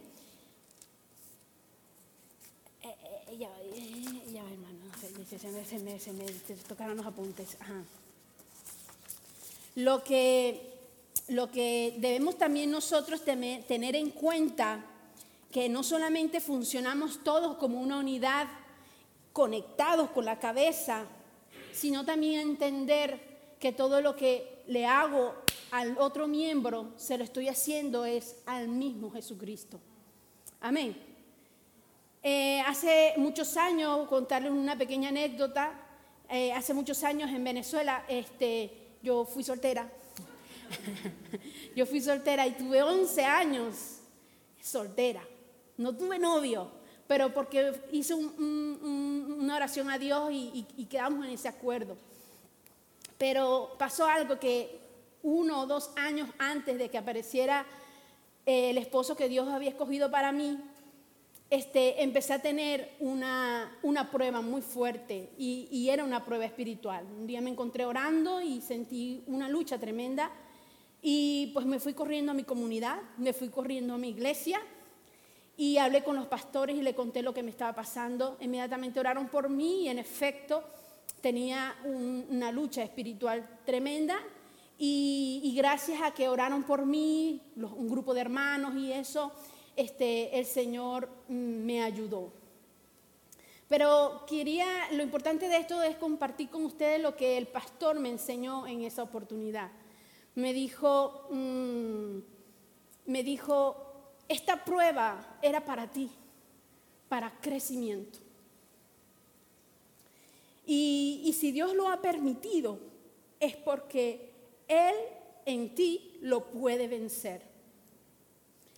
Eh, 2.82 2.96
eh, 3.28 3.36
ya, 3.36 3.50
ya, 4.32 4.42
hermano, 4.42 4.78
se 5.66 5.78
me, 5.78 5.98
se 5.98 6.12
me 6.12 6.24
tocaron 6.68 6.96
los 6.96 7.06
apuntes. 7.06 7.56
Ajá. 7.60 7.82
Lo 9.74 10.02
que 10.02 10.77
lo 11.28 11.50
que 11.50 11.94
debemos 11.98 12.38
también 12.38 12.70
nosotros 12.70 13.22
tener 13.22 13.96
en 13.96 14.10
cuenta 14.10 14.84
que 15.50 15.68
no 15.68 15.82
solamente 15.82 16.40
funcionamos 16.40 17.22
todos 17.22 17.56
como 17.56 17.80
una 17.80 17.98
unidad 17.98 18.48
conectados 19.32 20.10
con 20.10 20.24
la 20.24 20.38
cabeza, 20.38 21.04
sino 21.72 22.04
también 22.04 22.40
entender 22.40 23.56
que 23.58 23.72
todo 23.72 24.00
lo 24.00 24.16
que 24.16 24.62
le 24.66 24.86
hago 24.86 25.34
al 25.70 25.96
otro 25.98 26.26
miembro, 26.26 26.92
se 26.96 27.18
lo 27.18 27.24
estoy 27.24 27.48
haciendo 27.48 28.04
es 28.04 28.36
al 28.46 28.68
mismo 28.68 29.10
Jesucristo. 29.10 29.80
Amén. 30.60 30.96
Eh, 32.22 32.60
hace 32.66 33.14
muchos 33.16 33.56
años, 33.56 34.08
contarles 34.08 34.50
una 34.50 34.76
pequeña 34.76 35.10
anécdota, 35.10 35.72
eh, 36.28 36.52
hace 36.52 36.74
muchos 36.74 37.04
años 37.04 37.30
en 37.30 37.44
Venezuela, 37.44 38.04
este, 38.08 38.72
yo 39.02 39.24
fui 39.24 39.44
soltera. 39.44 39.90
yo 41.76 41.86
fui 41.86 42.00
soltera 42.00 42.46
y 42.46 42.52
tuve 42.52 42.82
11 42.82 43.24
años 43.24 43.98
soltera. 44.60 45.22
No 45.76 45.96
tuve 45.96 46.18
novio, 46.18 46.70
pero 47.06 47.32
porque 47.32 47.72
hice 47.92 48.14
una 48.14 49.56
oración 49.56 49.90
a 49.90 49.98
Dios 49.98 50.30
y, 50.32 50.86
quedamos 50.90 51.24
en 51.24 51.32
ese 51.32 51.48
acuerdo. 51.48 51.96
Pero 53.16 53.74
pasó 53.78 54.06
algo 54.06 54.38
que 54.38 54.78
uno 55.22 55.62
o 55.62 55.66
dos 55.66 55.90
años 55.96 56.28
antes 56.38 56.78
de 56.78 56.88
que 56.88 56.98
apareciera 56.98 57.66
eh, 58.46 58.70
el 58.70 58.78
esposo 58.78 59.16
que 59.16 59.28
Dios 59.28 59.48
había 59.48 59.70
escogido 59.70 60.10
para 60.10 60.32
mí, 60.32 60.58
este, 61.50 62.02
empecé 62.02 62.34
a 62.34 62.42
tener 62.42 62.94
una, 63.00 63.70
prueba 64.12 64.42
muy 64.42 64.60
fuerte 64.60 65.30
y, 65.38 65.66
y, 65.70 65.88
era 65.88 66.04
una 66.04 66.24
prueba 66.24 66.44
espiritual. 66.44 67.06
Un 67.18 67.26
día 67.26 67.40
me 67.40 67.50
encontré 67.50 67.86
orando 67.86 68.40
y 68.40 68.60
sentí 68.60 69.22
una 69.26 69.48
lucha 69.48 69.78
tremenda 69.78 70.30
y 71.02 71.50
pues 71.54 71.66
me 71.66 71.78
fui 71.78 71.94
corriendo 71.94 72.32
a 72.32 72.34
mi 72.34 72.44
comunidad, 72.44 73.00
me 73.16 73.32
fui 73.32 73.48
corriendo 73.48 73.94
a 73.94 73.98
mi 73.98 74.08
iglesia 74.08 74.60
y 75.56 75.76
hablé 75.78 76.02
con 76.04 76.16
los 76.16 76.26
pastores 76.26 76.76
y 76.76 76.82
le 76.82 76.94
conté 76.94 77.22
lo 77.22 77.34
que 77.34 77.42
me 77.42 77.50
estaba 77.50 77.74
pasando. 77.74 78.36
Inmediatamente 78.40 79.00
oraron 79.00 79.28
por 79.28 79.48
mí 79.48 79.82
y 79.82 79.88
en 79.88 79.98
efecto 79.98 80.62
tenía 81.20 81.76
una 81.84 82.52
lucha 82.52 82.82
espiritual 82.82 83.48
tremenda. 83.64 84.18
Y, 84.80 85.52
gracias 85.56 86.00
a 86.02 86.12
que 86.12 86.28
oraron 86.28 86.62
por 86.62 86.86
mí, 86.86 87.42
un 87.56 87.88
grupo 87.88 88.14
de 88.14 88.20
hermanos 88.20 88.76
y 88.76 88.92
eso, 88.92 89.32
este, 89.74 90.38
el 90.38 90.46
Señor 90.46 91.08
mm, 91.26 91.34
me 91.34 91.82
ayudó. 91.82 92.32
Pero 93.68 94.24
quería, 94.28 94.66
lo 94.92 95.02
importante 95.02 95.48
de 95.48 95.56
esto 95.56 95.82
es 95.82 95.96
compartir 95.96 96.48
con 96.48 96.64
ustedes 96.64 97.02
lo 97.02 97.16
que 97.16 97.36
el 97.36 97.48
pastor 97.48 97.98
me 97.98 98.08
enseñó 98.08 98.68
en 98.68 98.82
esa 98.82 99.02
oportunidad. 99.02 99.70
Me 100.38 100.52
dijo, 100.52 101.26
mm, 101.30 102.18
me 103.06 103.24
dijo, 103.24 103.76
esta 104.28 104.64
prueba 104.64 105.36
era 105.42 105.64
para 105.64 105.90
ti, 105.90 106.12
para 107.08 107.40
crecimiento. 107.40 108.20
Y, 110.64 111.34
si 111.36 111.50
Dios 111.50 111.74
lo 111.74 111.88
ha 111.88 112.00
permitido, 112.00 112.78
es 113.40 113.56
porque 113.56 114.30
Él 114.68 114.94
en 115.44 115.74
ti 115.74 116.16
lo 116.20 116.44
puede 116.44 116.86
vencer. 116.86 117.42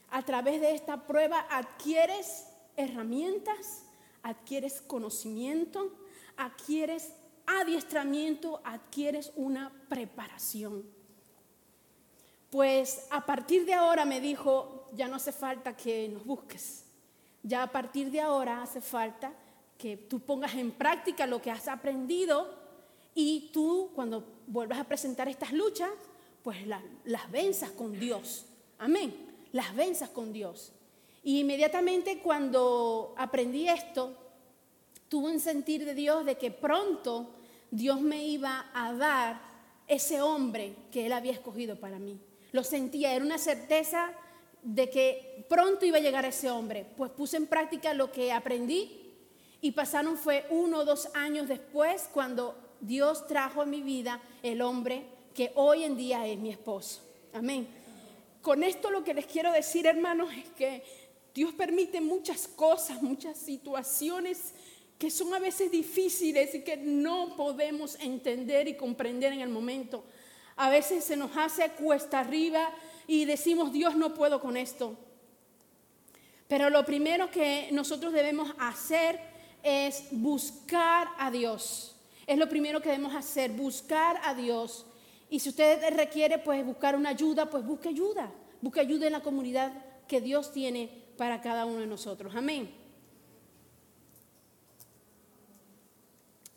A 0.08 0.24
través 0.24 0.62
de 0.62 0.72
esta 0.72 1.06
prueba 1.06 1.46
adquieres 1.50 2.46
herramientas, 2.74 3.84
adquieres 4.22 4.80
conocimiento, 4.80 5.92
adquieres 6.38 7.12
adiestramiento, 7.44 8.62
adquieres 8.64 9.30
una 9.36 9.70
preparación. 9.90 10.99
Pues 12.50 13.06
a 13.10 13.24
partir 13.24 13.64
de 13.64 13.74
ahora 13.74 14.04
me 14.04 14.20
dijo, 14.20 14.86
ya 14.92 15.06
no 15.06 15.16
hace 15.16 15.32
falta 15.32 15.76
que 15.76 16.08
nos 16.08 16.24
busques. 16.24 16.84
Ya 17.42 17.62
a 17.62 17.70
partir 17.70 18.10
de 18.10 18.20
ahora 18.20 18.62
hace 18.62 18.80
falta 18.80 19.32
que 19.78 19.96
tú 19.96 20.20
pongas 20.20 20.54
en 20.56 20.72
práctica 20.72 21.26
lo 21.26 21.40
que 21.40 21.50
has 21.50 21.68
aprendido 21.68 22.52
y 23.14 23.50
tú 23.52 23.90
cuando 23.94 24.24
vuelvas 24.46 24.78
a 24.78 24.84
presentar 24.84 25.28
estas 25.28 25.52
luchas, 25.52 25.90
pues 26.42 26.58
las 26.66 27.30
venzas 27.30 27.70
con 27.70 27.98
Dios. 27.98 28.46
Amén. 28.78 29.14
Las 29.52 29.74
venzas 29.74 30.08
con 30.10 30.32
Dios. 30.32 30.72
Y 31.22 31.40
inmediatamente 31.40 32.18
cuando 32.18 33.14
aprendí 33.16 33.68
esto, 33.68 34.16
tuve 35.08 35.30
un 35.30 35.40
sentir 35.40 35.84
de 35.84 35.94
Dios 35.94 36.24
de 36.24 36.36
que 36.36 36.50
pronto 36.50 37.30
Dios 37.70 38.00
me 38.00 38.26
iba 38.26 38.70
a 38.74 38.92
dar 38.92 39.40
ese 39.86 40.20
hombre 40.20 40.74
que 40.90 41.06
Él 41.06 41.12
había 41.12 41.32
escogido 41.32 41.76
para 41.76 41.98
mí. 41.98 42.18
Lo 42.52 42.64
sentía, 42.64 43.14
era 43.14 43.24
una 43.24 43.38
certeza 43.38 44.12
de 44.62 44.90
que 44.90 45.44
pronto 45.48 45.86
iba 45.86 45.98
a 45.98 46.00
llegar 46.00 46.24
ese 46.24 46.50
hombre. 46.50 46.86
Pues 46.96 47.10
puse 47.10 47.36
en 47.36 47.46
práctica 47.46 47.94
lo 47.94 48.10
que 48.12 48.32
aprendí 48.32 49.00
y 49.60 49.72
pasaron 49.72 50.16
fue 50.16 50.46
uno 50.50 50.78
o 50.78 50.84
dos 50.84 51.08
años 51.14 51.48
después 51.48 52.08
cuando 52.12 52.56
Dios 52.80 53.26
trajo 53.26 53.62
a 53.62 53.66
mi 53.66 53.82
vida 53.82 54.20
el 54.42 54.62
hombre 54.62 55.04
que 55.34 55.52
hoy 55.54 55.84
en 55.84 55.96
día 55.96 56.26
es 56.26 56.38
mi 56.38 56.50
esposo. 56.50 57.02
Amén. 57.32 57.68
Con 58.42 58.62
esto 58.62 58.90
lo 58.90 59.04
que 59.04 59.14
les 59.14 59.26
quiero 59.26 59.52
decir, 59.52 59.86
hermanos, 59.86 60.32
es 60.32 60.48
que 60.50 60.82
Dios 61.34 61.52
permite 61.52 62.00
muchas 62.00 62.48
cosas, 62.48 63.02
muchas 63.02 63.38
situaciones 63.38 64.54
que 64.98 65.10
son 65.10 65.32
a 65.32 65.38
veces 65.38 65.70
difíciles 65.70 66.54
y 66.54 66.62
que 66.62 66.76
no 66.76 67.34
podemos 67.36 67.96
entender 68.00 68.68
y 68.68 68.76
comprender 68.76 69.32
en 69.32 69.40
el 69.40 69.48
momento. 69.48 70.04
A 70.60 70.68
veces 70.68 71.04
se 71.04 71.16
nos 71.16 71.34
hace 71.38 71.70
cuesta 71.70 72.20
arriba 72.20 72.70
y 73.06 73.24
decimos, 73.24 73.72
Dios, 73.72 73.96
no 73.96 74.12
puedo 74.12 74.42
con 74.42 74.58
esto. 74.58 74.94
Pero 76.48 76.68
lo 76.68 76.84
primero 76.84 77.30
que 77.30 77.70
nosotros 77.72 78.12
debemos 78.12 78.52
hacer 78.58 79.18
es 79.62 80.08
buscar 80.10 81.08
a 81.16 81.30
Dios. 81.30 81.96
Es 82.26 82.36
lo 82.36 82.46
primero 82.46 82.82
que 82.82 82.90
debemos 82.90 83.14
hacer, 83.14 83.52
buscar 83.52 84.20
a 84.22 84.34
Dios. 84.34 84.84
Y 85.30 85.40
si 85.40 85.48
usted 85.48 85.96
requiere 85.96 86.36
pues 86.36 86.62
buscar 86.62 86.94
una 86.94 87.08
ayuda, 87.08 87.48
pues 87.48 87.64
busque 87.64 87.88
ayuda. 87.88 88.30
Busque 88.60 88.80
ayuda 88.80 89.06
en 89.06 89.12
la 89.14 89.22
comunidad 89.22 89.72
que 90.06 90.20
Dios 90.20 90.52
tiene 90.52 90.90
para 91.16 91.40
cada 91.40 91.64
uno 91.64 91.78
de 91.78 91.86
nosotros. 91.86 92.34
Amén. 92.36 92.70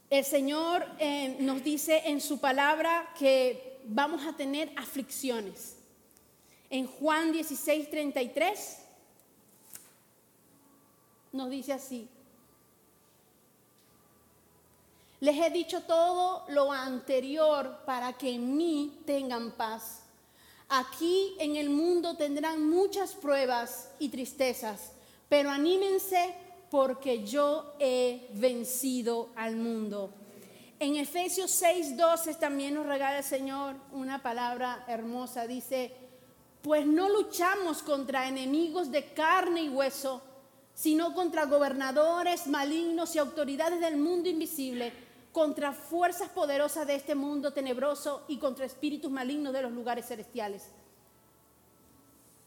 El 0.09 0.25
Señor 0.25 0.85
eh, 0.99 1.37
nos 1.39 1.63
dice 1.63 2.01
en 2.07 2.19
su 2.19 2.41
palabra 2.41 3.13
que 3.17 3.72
vamos 3.85 4.25
a 4.25 4.35
tener 4.35 4.71
aflicciones 4.75 5.77
en 6.73 6.87
Juan 6.87 7.31
16, 7.31 7.91
33, 7.91 8.79
nos 11.33 11.51
dice 11.51 11.71
así. 11.71 12.09
Les 15.19 15.37
he 15.37 15.51
dicho 15.51 15.83
todo 15.83 16.45
lo 16.47 16.71
anterior 16.71 17.81
para 17.85 18.13
que 18.13 18.33
en 18.33 18.57
mí 18.57 19.01
tengan 19.05 19.51
paz. 19.51 20.01
Aquí 20.67 21.35
en 21.37 21.57
el 21.57 21.69
mundo 21.69 22.17
tendrán 22.17 22.67
muchas 22.67 23.13
pruebas 23.13 23.91
y 23.99 24.09
tristezas, 24.09 24.93
pero 25.29 25.51
anímense 25.51 26.33
porque 26.71 27.23
yo 27.23 27.75
he 27.77 28.29
vencido 28.33 29.29
al 29.35 29.57
mundo. 29.57 30.11
En 30.83 30.97
Efesios 30.97 31.49
6:12 31.61 32.37
también 32.37 32.73
nos 32.73 32.85
regala 32.85 33.19
el 33.19 33.23
Señor 33.23 33.77
una 33.93 34.21
palabra 34.21 34.83
hermosa. 34.89 35.47
Dice, 35.47 35.95
pues 36.61 36.85
no 36.85 37.07
luchamos 37.07 37.81
contra 37.81 38.27
enemigos 38.27 38.91
de 38.91 39.13
carne 39.13 39.61
y 39.61 39.69
hueso, 39.69 40.21
sino 40.73 41.13
contra 41.13 41.45
gobernadores 41.45 42.47
malignos 42.47 43.15
y 43.15 43.19
autoridades 43.19 43.79
del 43.79 43.95
mundo 43.95 44.27
invisible, 44.27 44.91
contra 45.31 45.71
fuerzas 45.71 46.27
poderosas 46.27 46.85
de 46.85 46.95
este 46.95 47.15
mundo 47.15 47.53
tenebroso 47.53 48.25
y 48.27 48.37
contra 48.37 48.65
espíritus 48.65 49.09
malignos 49.09 49.53
de 49.53 49.61
los 49.61 49.71
lugares 49.71 50.05
celestiales. 50.05 50.65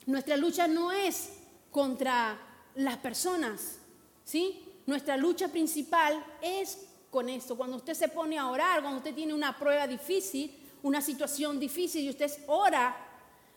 Nuestra 0.05 0.37
lucha 0.37 0.69
no 0.69 0.93
es 0.93 1.39
contra 1.71 2.39
las 2.75 2.99
personas, 2.99 3.79
¿sí? 4.27 4.63
Nuestra 4.85 5.17
lucha 5.17 5.49
principal 5.49 6.23
es 6.43 6.87
con 7.17 7.31
esto. 7.31 7.57
Cuando 7.57 7.79
usted 7.79 7.95
se 7.95 8.09
pone 8.09 8.37
a 8.37 8.51
orar, 8.51 8.83
cuando 8.83 8.99
usted 8.99 9.15
tiene 9.15 9.33
una 9.33 9.57
prueba 9.59 9.87
difícil, 9.87 10.55
una 10.83 11.01
situación 11.01 11.59
difícil 11.59 12.05
y 12.05 12.11
usted 12.11 12.31
ora 12.47 12.95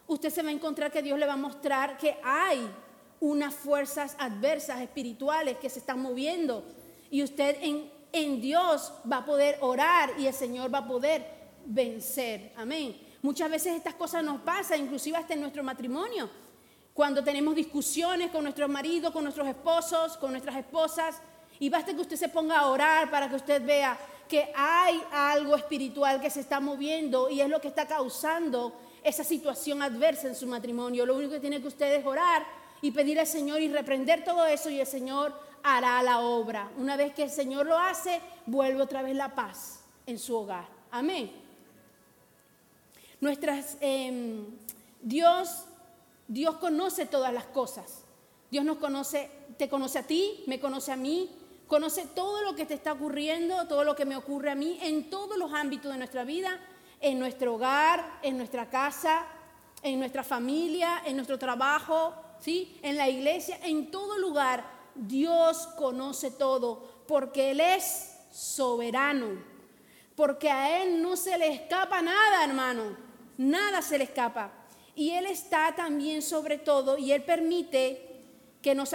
usted 0.07 0.29
se 0.29 0.41
va 0.41 0.47
a 0.47 0.53
encontrar 0.53 0.89
que 0.89 1.01
Dios 1.01 1.19
le 1.19 1.25
va 1.25 1.33
a 1.33 1.43
mostrar 1.49 1.97
que 1.97 2.17
hay 2.23 2.65
unas 3.19 3.53
fuerzas 3.53 4.15
adversas 4.17 4.79
espirituales 4.79 5.57
que 5.57 5.69
se 5.69 5.79
están 5.79 6.01
moviendo 6.01 6.63
y 7.11 7.21
usted 7.21 7.57
en, 7.59 7.91
en 8.13 8.39
Dios 8.39 8.93
va 9.11 9.17
a 9.17 9.25
poder 9.25 9.57
orar 9.59 10.13
y 10.17 10.25
el 10.27 10.33
Señor 10.33 10.73
va 10.73 10.77
a 10.77 10.87
poder 10.87 11.27
vencer. 11.65 12.53
Amén. 12.55 12.97
Muchas 13.21 13.51
veces 13.51 13.75
estas 13.75 13.95
cosas 13.95 14.23
nos 14.23 14.39
pasan, 14.39 14.79
inclusive 14.79 15.17
hasta 15.17 15.33
en 15.33 15.41
nuestro 15.41 15.65
matrimonio. 15.65 16.29
Cuando 16.93 17.21
tenemos 17.21 17.53
discusiones 17.55 18.31
con 18.31 18.43
nuestros 18.43 18.69
maridos, 18.69 19.11
con 19.11 19.25
nuestros 19.25 19.49
esposos, 19.49 20.15
con 20.15 20.31
nuestras 20.31 20.55
esposas, 20.55 21.21
y 21.59 21.69
basta 21.69 21.93
que 21.93 22.01
usted 22.01 22.15
se 22.15 22.29
ponga 22.29 22.59
a 22.59 22.67
orar 22.67 23.11
para 23.11 23.29
que 23.29 23.35
usted 23.35 23.63
vea 23.65 23.97
que 24.27 24.51
hay 24.55 25.01
algo 25.11 25.55
espiritual 25.55 26.21
que 26.21 26.29
se 26.29 26.41
está 26.41 26.59
moviendo 26.59 27.29
y 27.29 27.41
es 27.41 27.49
lo 27.49 27.59
que 27.59 27.67
está 27.67 27.87
causando 27.87 28.73
esa 29.03 29.23
situación 29.23 29.81
adversa 29.81 30.27
en 30.27 30.35
su 30.35 30.45
matrimonio. 30.45 31.05
Lo 31.05 31.15
único 31.15 31.31
que 31.31 31.39
tiene 31.39 31.59
que 31.61 31.67
usted 31.67 31.93
es 31.95 32.05
orar 32.05 32.45
y 32.81 32.91
pedir 32.91 33.19
al 33.19 33.27
Señor 33.27 33.61
y 33.61 33.69
reprender 33.69 34.23
todo 34.23 34.45
eso 34.45 34.69
y 34.69 34.79
el 34.79 34.87
Señor 34.87 35.33
hará 35.63 36.01
la 36.03 36.19
obra. 36.19 36.71
Una 36.77 36.95
vez 36.95 37.13
que 37.13 37.23
el 37.23 37.31
Señor 37.31 37.65
lo 37.65 37.77
hace, 37.77 38.21
vuelve 38.45 38.81
otra 38.81 39.01
vez 39.01 39.15
la 39.15 39.33
paz 39.33 39.81
en 40.05 40.19
su 40.19 40.35
hogar. 40.35 40.67
Amén. 40.91 41.31
Nuestras, 43.19 43.77
em, 43.81 44.45
Dios, 45.01 45.65
Dios 46.27 46.55
conoce 46.57 47.05
todas 47.05 47.33
las 47.33 47.45
cosas. 47.45 48.03
Dios 48.51 48.63
nos 48.63 48.77
conoce, 48.77 49.29
te 49.57 49.67
conoce 49.67 49.99
a 49.99 50.03
ti, 50.03 50.43
me 50.47 50.59
conoce 50.59 50.91
a 50.91 50.95
mí, 50.95 51.29
conoce 51.69 52.07
todo 52.07 52.41
lo 52.41 52.55
que 52.55 52.65
te 52.65 52.73
está 52.73 52.93
ocurriendo, 52.93 53.67
todo 53.67 53.83
lo 53.83 53.95
que 53.95 54.03
me 54.03 54.17
ocurre 54.17 54.49
a 54.49 54.55
mí, 54.55 54.79
en 54.81 55.07
todos 55.11 55.37
los 55.37 55.53
ámbitos 55.53 55.91
de 55.91 55.99
nuestra 55.99 56.23
vida, 56.23 56.59
en 56.99 57.19
nuestro 57.19 57.53
hogar, 57.53 58.19
en 58.23 58.37
nuestra 58.37 58.67
casa, 58.71 59.23
en 59.83 59.99
nuestra 59.99 60.23
familia, 60.23 61.03
en 61.05 61.15
nuestro 61.15 61.37
trabajo, 61.37 62.15
¿sí? 62.39 62.79
en 62.81 62.97
la 62.97 63.07
iglesia, 63.07 63.59
en 63.61 63.91
todo 63.91 64.17
lugar. 64.17 64.65
Dios 64.95 65.67
conoce 65.77 66.31
todo 66.31 67.03
porque 67.07 67.51
Él 67.51 67.59
es 67.59 68.17
soberano, 68.31 69.27
porque 70.15 70.49
a 70.49 70.81
Él 70.81 70.99
no 71.03 71.15
se 71.15 71.37
le 71.37 71.53
escapa 71.53 72.01
nada, 72.01 72.43
hermano, 72.43 72.97
nada 73.37 73.83
se 73.83 73.99
le 73.99 74.05
escapa. 74.05 74.51
Y 74.95 75.11
Él 75.11 75.27
está 75.27 75.75
también 75.75 76.23
sobre 76.23 76.57
todo 76.57 76.97
y 76.97 77.11
Él 77.11 77.23
permite 77.23 78.25
que 78.63 78.73
nos 78.73 78.93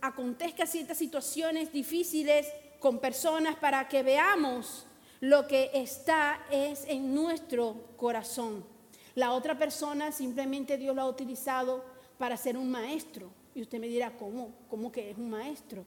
acontezca 0.00 0.66
ciertas 0.66 0.98
situaciones 0.98 1.72
difíciles 1.72 2.46
con 2.80 2.98
personas 2.98 3.56
para 3.56 3.88
que 3.88 4.02
veamos 4.02 4.86
lo 5.20 5.46
que 5.46 5.70
está 5.74 6.40
es 6.50 6.84
en 6.86 7.14
nuestro 7.14 7.74
corazón. 7.96 8.64
La 9.14 9.32
otra 9.32 9.58
persona 9.58 10.12
simplemente 10.12 10.76
Dios 10.76 10.94
lo 10.94 11.02
ha 11.02 11.08
utilizado 11.08 11.84
para 12.18 12.36
ser 12.36 12.56
un 12.56 12.70
maestro. 12.70 13.30
Y 13.54 13.62
usted 13.62 13.80
me 13.80 13.88
dirá, 13.88 14.16
¿cómo? 14.16 14.52
¿Cómo 14.70 14.92
que 14.92 15.10
es 15.10 15.18
un 15.18 15.30
maestro? 15.30 15.84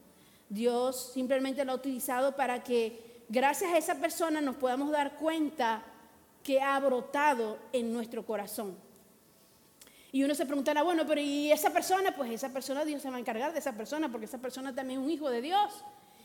Dios 0.48 1.12
simplemente 1.14 1.64
lo 1.64 1.72
ha 1.72 1.76
utilizado 1.76 2.36
para 2.36 2.62
que 2.62 3.24
gracias 3.30 3.72
a 3.72 3.78
esa 3.78 3.94
persona 3.94 4.42
nos 4.42 4.56
podamos 4.56 4.90
dar 4.90 5.16
cuenta 5.16 5.82
que 6.42 6.60
ha 6.60 6.78
brotado 6.78 7.58
en 7.72 7.92
nuestro 7.92 8.26
corazón. 8.26 8.76
Y 10.12 10.22
uno 10.22 10.34
se 10.34 10.44
preguntará, 10.44 10.82
bueno, 10.82 11.06
pero 11.06 11.22
¿y 11.22 11.50
esa 11.50 11.70
persona? 11.70 12.14
Pues 12.14 12.30
esa 12.30 12.50
persona 12.50 12.84
Dios 12.84 13.00
se 13.00 13.10
va 13.10 13.16
a 13.16 13.20
encargar 13.20 13.52
de 13.54 13.58
esa 13.58 13.72
persona, 13.72 14.10
porque 14.10 14.26
esa 14.26 14.38
persona 14.38 14.74
también 14.74 15.00
es 15.00 15.06
un 15.06 15.10
hijo 15.10 15.30
de 15.30 15.40
Dios. 15.40 15.72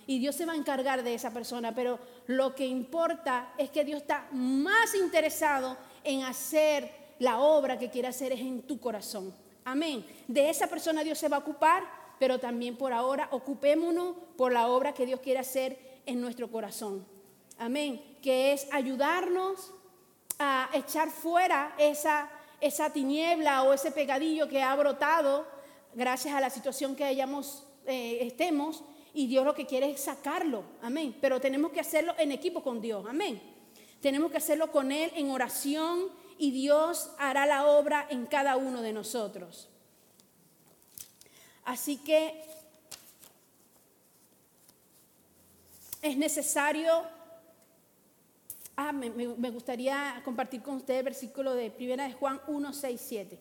Y 0.05 0.19
Dios 0.19 0.35
se 0.35 0.45
va 0.45 0.53
a 0.53 0.57
encargar 0.57 1.03
de 1.03 1.13
esa 1.13 1.31
persona. 1.31 1.73
Pero 1.73 1.97
lo 2.27 2.53
que 2.53 2.65
importa 2.65 3.53
es 3.57 3.69
que 3.69 3.85
Dios 3.85 4.01
está 4.01 4.27
más 4.33 4.93
interesado 4.93 5.77
en 6.03 6.23
hacer 6.23 6.91
la 7.19 7.39
obra 7.39 7.79
que 7.79 7.89
quiere 7.89 8.09
hacer 8.09 8.33
es 8.33 8.41
en 8.41 8.61
tu 8.63 8.79
corazón. 8.79 9.33
Amén. 9.63 10.05
De 10.27 10.49
esa 10.49 10.67
persona 10.67 11.03
Dios 11.03 11.17
se 11.17 11.29
va 11.29 11.37
a 11.37 11.41
ocupar, 11.41 11.83
pero 12.19 12.39
también 12.39 12.77
por 12.77 12.91
ahora 12.93 13.29
ocupémonos 13.31 14.15
por 14.35 14.51
la 14.51 14.67
obra 14.67 14.93
que 14.93 15.05
Dios 15.05 15.21
quiere 15.21 15.39
hacer 15.39 16.01
en 16.05 16.21
nuestro 16.21 16.51
corazón. 16.51 17.05
Amén. 17.57 18.17
Que 18.21 18.53
es 18.53 18.67
ayudarnos 18.71 19.73
a 20.39 20.69
echar 20.73 21.09
fuera 21.09 21.73
esa 21.77 22.29
esa 22.59 22.91
tiniebla 22.91 23.63
o 23.63 23.73
ese 23.73 23.91
pegadillo 23.91 24.47
que 24.47 24.61
ha 24.61 24.75
brotado 24.75 25.47
gracias 25.93 26.33
a 26.33 26.41
la 26.41 26.49
situación 26.49 26.95
que 26.95 27.03
hayamos, 27.03 27.65
eh, 27.85 28.19
estemos, 28.21 28.83
y 29.13 29.27
Dios 29.27 29.45
lo 29.45 29.55
que 29.55 29.65
quiere 29.65 29.89
es 29.89 30.01
sacarlo, 30.01 30.63
amén. 30.81 31.17
Pero 31.19 31.41
tenemos 31.41 31.71
que 31.71 31.79
hacerlo 31.79 32.13
en 32.17 32.31
equipo 32.31 32.61
con 32.61 32.81
Dios, 32.81 33.05
amén. 33.07 33.41
Tenemos 34.01 34.29
que 34.29 34.37
hacerlo 34.37 34.71
con 34.71 34.91
Él 34.91 35.11
en 35.15 35.31
oración 35.31 36.09
y 36.37 36.51
Dios 36.51 37.09
hará 37.17 37.47
la 37.47 37.65
obra 37.65 38.05
en 38.09 38.27
cada 38.27 38.57
uno 38.57 38.81
de 38.81 38.93
nosotros. 38.93 39.69
Así 41.65 41.97
que 41.97 42.45
es 46.01 46.15
necesario 46.15 47.03
Ah, 48.79 48.91
me, 48.91 49.49
gustaría 49.49 50.21
compartir 50.23 50.61
con 50.61 50.75
ustedes 50.75 50.99
el 50.99 51.05
versículo 51.05 51.55
de 51.55 51.73
1 51.79 52.03
de 52.03 52.13
Juan 52.13 52.39
1, 52.45 52.73
6, 52.73 53.01
7. 53.03 53.39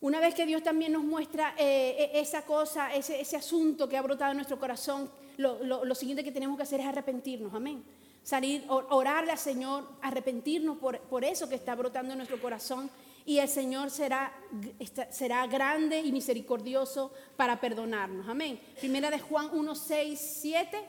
Una 0.00 0.18
vez 0.18 0.34
que 0.34 0.44
Dios 0.44 0.60
también 0.60 0.90
nos 0.90 1.04
muestra 1.04 1.54
eh, 1.56 2.10
e, 2.12 2.20
esa 2.20 2.44
cosa, 2.44 2.92
ese, 2.92 3.36
asunto 3.36 3.88
que 3.88 3.96
ha 3.96 4.02
brotado 4.02 4.32
en 4.32 4.38
nuestro 4.38 4.58
corazón, 4.58 5.08
lo, 5.36 5.94
siguiente 5.94 6.24
que 6.24 6.32
tenemos 6.32 6.56
que 6.56 6.64
hacer 6.64 6.80
es 6.80 6.86
arrepentirnos, 6.86 7.54
amén. 7.54 7.84
Salir, 8.24 8.64
orarle 8.68 9.30
al 9.30 9.38
Señor, 9.38 9.88
arrepentirnos 10.02 10.78
por, 10.78 10.98
por 11.02 11.24
eso 11.24 11.48
que 11.48 11.54
está 11.54 11.76
brotando 11.76 12.10
en 12.10 12.18
nuestro 12.18 12.40
corazón 12.40 12.90
y 13.24 13.38
el 13.38 13.48
Señor 13.48 13.92
será, 13.92 14.32
será 15.10 15.46
grande 15.46 16.00
y 16.00 16.10
misericordioso 16.10 17.12
para 17.36 17.60
perdonarnos. 17.60 18.28
Amén. 18.28 18.60
Primera 18.80 19.10
de 19.10 19.20
Juan 19.20 19.48
1, 19.52 19.74
6, 19.76 20.38
7 20.40 20.88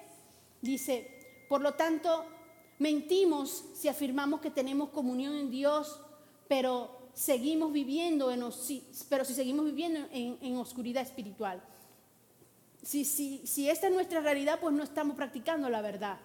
dice, 0.61 1.45
por 1.47 1.61
lo 1.61 1.75
tanto, 1.75 2.25
Mentimos 2.83 3.63
si 3.73 3.87
afirmamos 3.87 4.41
que 4.41 4.51
tenemos 4.51 4.89
comunión 4.89 5.35
en 5.35 5.49
Dios, 5.49 6.01
pero 6.49 6.91
seguimos 7.13 7.71
viviendo 7.71 8.29
en, 8.29 8.43
pero 9.07 9.23
si 9.23 9.33
seguimos 9.33 9.63
viviendo 9.63 10.01
en, 10.11 10.57
oscuridad 10.57 11.01
espiritual. 11.01 11.63
Si, 12.81 13.05
si 13.05 13.69
esta 13.69 13.87
es 13.87 13.93
nuestra 13.93 14.19
realidad, 14.19 14.59
pues 14.59 14.75
no 14.75 14.83
estamos 14.83 15.15
practicando 15.15 15.69
la 15.69 15.81
verdad. 15.81 16.19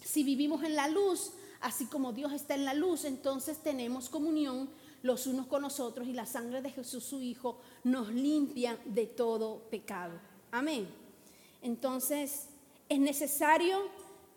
Si 0.00 0.22
vivimos 0.22 0.62
en 0.62 0.76
la 0.76 0.86
luz, 0.86 1.32
así 1.60 1.86
como 1.86 2.12
Dios 2.12 2.32
está 2.32 2.54
en 2.54 2.64
la 2.64 2.74
luz, 2.74 3.04
entonces 3.04 3.58
tenemos 3.58 4.10
comunión 4.10 4.70
los 5.02 5.26
unos 5.26 5.48
con 5.48 5.62
nosotros 5.62 6.06
y 6.06 6.12
la 6.12 6.26
sangre 6.26 6.62
de 6.62 6.70
Jesús, 6.70 7.02
su 7.02 7.20
Hijo, 7.20 7.58
nos 7.82 8.10
limpia 8.10 8.78
de 8.84 9.06
todo 9.06 9.58
pecado. 9.70 10.20
Amén. 10.52 10.88
Entonces, 11.62 12.46
es 12.88 13.00
necesario 13.00 13.90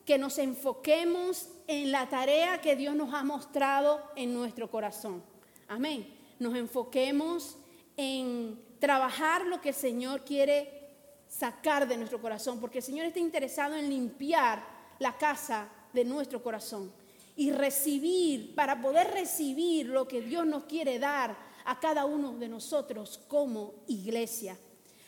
que 0.05 0.17
nos 0.17 0.37
enfoquemos 0.37 1.49
en 1.67 1.91
la 1.91 2.09
tarea 2.09 2.61
que 2.61 2.75
Dios 2.75 2.95
nos 2.95 3.13
ha 3.13 3.23
mostrado 3.23 4.01
en 4.15 4.33
nuestro 4.33 4.69
corazón. 4.69 5.23
Amén. 5.67 6.13
Nos 6.39 6.55
enfoquemos 6.55 7.57
en 7.95 8.59
trabajar 8.79 9.45
lo 9.45 9.61
que 9.61 9.69
el 9.69 9.75
Señor 9.75 10.25
quiere 10.25 10.83
sacar 11.27 11.87
de 11.87 11.97
nuestro 11.97 12.21
corazón, 12.21 12.59
porque 12.59 12.79
el 12.79 12.83
Señor 12.83 13.05
está 13.05 13.19
interesado 13.19 13.75
en 13.75 13.89
limpiar 13.89 14.63
la 14.99 15.17
casa 15.17 15.69
de 15.93 16.03
nuestro 16.03 16.43
corazón 16.43 16.91
y 17.35 17.51
recibir, 17.51 18.53
para 18.55 18.81
poder 18.81 19.11
recibir 19.11 19.87
lo 19.87 20.07
que 20.07 20.21
Dios 20.21 20.45
nos 20.45 20.65
quiere 20.65 20.99
dar 20.99 21.35
a 21.65 21.79
cada 21.79 22.05
uno 22.05 22.33
de 22.33 22.49
nosotros 22.49 23.19
como 23.27 23.73
iglesia. 23.87 24.57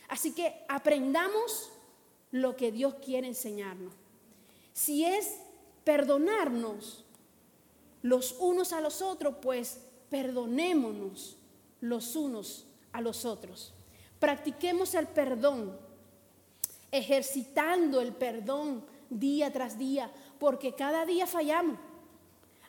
Así 0.08 0.34
que 0.34 0.64
aprendamos 0.68 1.72
lo 2.32 2.56
que 2.56 2.72
Dios 2.72 2.96
quiere 3.04 3.28
enseñarnos. 3.28 3.94
Si 4.76 5.06
es 5.06 5.38
perdonarnos 5.86 7.06
los 8.02 8.36
unos 8.40 8.74
a 8.74 8.82
los 8.82 9.02
otros, 9.02 9.36
pues 9.42 9.80
perdonémonos 10.10 11.38
los 11.80 12.14
unos 12.18 12.66
a 12.92 13.00
los 13.00 13.24
otros. 13.24 13.74
Practiquemos 14.20 14.94
el 14.94 15.08
perdón, 15.08 15.80
ejercitando 16.92 18.02
el 18.02 18.14
perdón 18.14 18.84
día 19.10 19.52
tras 19.54 19.78
día, 19.78 20.12
porque 20.40 20.74
cada 20.74 21.06
día 21.06 21.26
fallamos. 21.26 21.80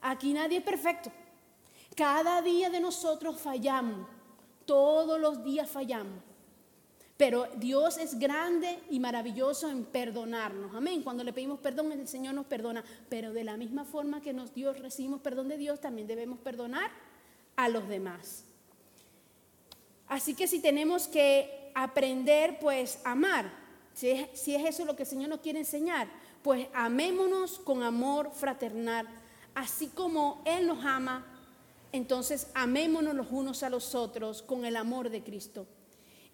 Aquí 0.01 0.33
nadie 0.33 0.59
es 0.59 0.65
perfecto. 0.65 1.11
Cada 1.97 2.41
día 2.41 2.71
de 2.71 2.79
nosotros 2.79 3.41
fallamos. 3.41 4.07
Todos 4.65 5.19
los 5.19 5.43
días 5.43 5.69
fallamos. 5.69 6.23
Pero 7.17 7.49
Dios 7.57 7.97
es 7.97 8.19
grande 8.19 8.79
y 8.91 9.01
maravilloso 9.01 9.71
en 9.71 9.85
perdonarnos. 9.85 10.75
Amén. 10.75 11.03
Cuando 11.03 11.25
le 11.25 11.33
pedimos 11.33 11.59
perdón, 11.61 11.93
el 11.93 12.07
Señor 12.07 12.35
nos 12.35 12.47
perdona. 12.47 12.85
Pero 13.09 13.33
de 13.33 13.43
la 13.43 13.57
misma 13.57 13.85
forma 13.85 14.21
que 14.21 14.35
nos 14.35 14.53
Dios 14.53 14.79
recibimos 14.79 15.21
perdón 15.23 15.49
de 15.49 15.57
Dios, 15.57 15.81
también 15.81 16.07
debemos 16.07 16.39
perdonar 16.41 16.91
a 17.57 17.69
los 17.71 17.89
demás. 17.89 18.45
Así 20.09 20.35
que 20.35 20.47
si 20.47 20.61
tenemos 20.61 21.09
que 21.09 21.73
aprender, 21.75 22.59
pues 22.61 23.01
amar, 23.05 23.51
si 23.95 24.11
es, 24.11 24.39
si 24.39 24.55
es 24.55 24.65
eso 24.67 24.85
lo 24.85 24.95
que 24.95 25.05
el 25.05 25.09
Señor 25.09 25.31
nos 25.31 25.41
quiere 25.41 25.61
enseñar, 25.61 26.09
pues 26.43 26.69
amémonos 26.75 27.59
con 27.59 27.83
amor 27.83 28.31
fraternal. 28.33 29.09
Así 29.55 29.89
como 29.89 30.43
Él 30.45 30.67
nos 30.67 30.85
ama, 30.85 31.25
entonces 31.93 32.49
amémonos 32.55 33.15
los 33.15 33.29
unos 33.31 33.63
a 33.63 33.71
los 33.71 33.95
otros 33.95 34.43
con 34.43 34.67
el 34.67 34.77
amor 34.77 35.09
de 35.09 35.25
Cristo. 35.25 35.67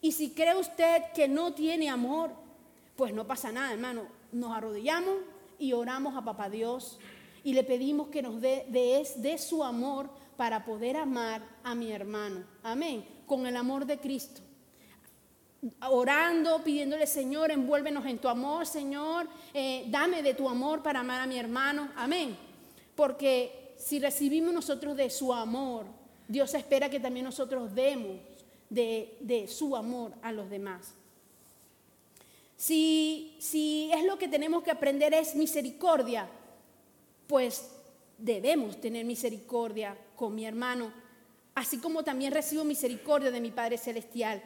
Y 0.03 0.11
si 0.11 0.31
cree 0.31 0.57
usted 0.57 1.01
que 1.15 1.29
no 1.29 1.55
tiene 1.55 1.89
amor, 1.89 2.33
pues 2.97 3.15
no 3.15 3.25
pasa 3.25 3.53
nada, 3.53 3.73
hermano. 3.73 4.03
Nos 4.33 4.51
arrodillamos 4.51 5.15
y 5.61 5.73
oramos 5.73 6.17
a 6.17 6.25
Papá 6.25 6.51
Dios 6.51 6.99
y 7.45 7.55
le 7.55 7.63
pedimos 7.63 8.09
que 8.09 8.21
nos 8.21 8.41
dé 8.41 8.67
de, 8.69 9.39
su 9.39 9.63
amor 9.63 10.11
para 10.37 10.65
poder 10.65 10.97
amar 10.97 11.41
a 11.63 11.77
mi 11.77 11.93
hermano. 11.93 12.43
Amén. 12.65 13.05
Con 13.27 13.47
el 13.47 13.57
amor 13.57 13.87
de 13.87 13.99
Cristo. 13.99 14.41
Orando, 15.89 16.65
pidiéndole, 16.65 17.07
Señor, 17.07 17.53
envuélvenos 17.53 18.05
en 18.07 18.19
tu 18.19 18.29
amor, 18.29 18.67
Señor, 18.67 19.29
eh, 19.55 19.85
dame 19.89 20.21
de 20.21 20.35
tu 20.35 20.49
amor 20.49 20.83
para 20.83 21.01
amar 21.01 21.21
a 21.21 21.27
mi 21.29 21.39
hermano. 21.39 21.91
Amén. 21.95 22.37
Porque 22.97 23.75
si 23.77 24.01
recibimos 24.01 24.53
nosotros 24.53 24.97
de 24.97 25.09
su 25.11 25.33
amor, 25.33 25.87
Dios 26.27 26.53
espera 26.55 26.91
que 26.91 26.99
también 26.99 27.25
nosotros 27.25 27.73
demos 27.73 28.17
de, 28.73 29.47
su 29.49 29.77
amor 29.77 30.13
a 30.23 30.33
los 30.33 30.49
demás. 30.51 30.95
Si, 32.57 33.37
si 33.41 33.91
es 33.93 34.05
lo 34.05 34.19
que 34.19 34.29
tenemos 34.29 34.63
que 34.63 34.71
aprender 34.71 35.13
es 35.15 35.35
misericordia, 35.35 36.29
pues 37.27 37.71
debemos 38.19 38.81
tener 38.81 39.05
misericordia 39.05 39.97
con 40.17 40.35
mi 40.35 40.47
hermano, 40.47 40.93
así 41.55 41.79
como 41.79 42.05
también 42.05 42.33
recibo 42.33 42.65
misericordia 42.65 43.31
de 43.31 43.41
mi 43.41 43.51
Padre 43.51 43.79
Celestial. 43.79 44.43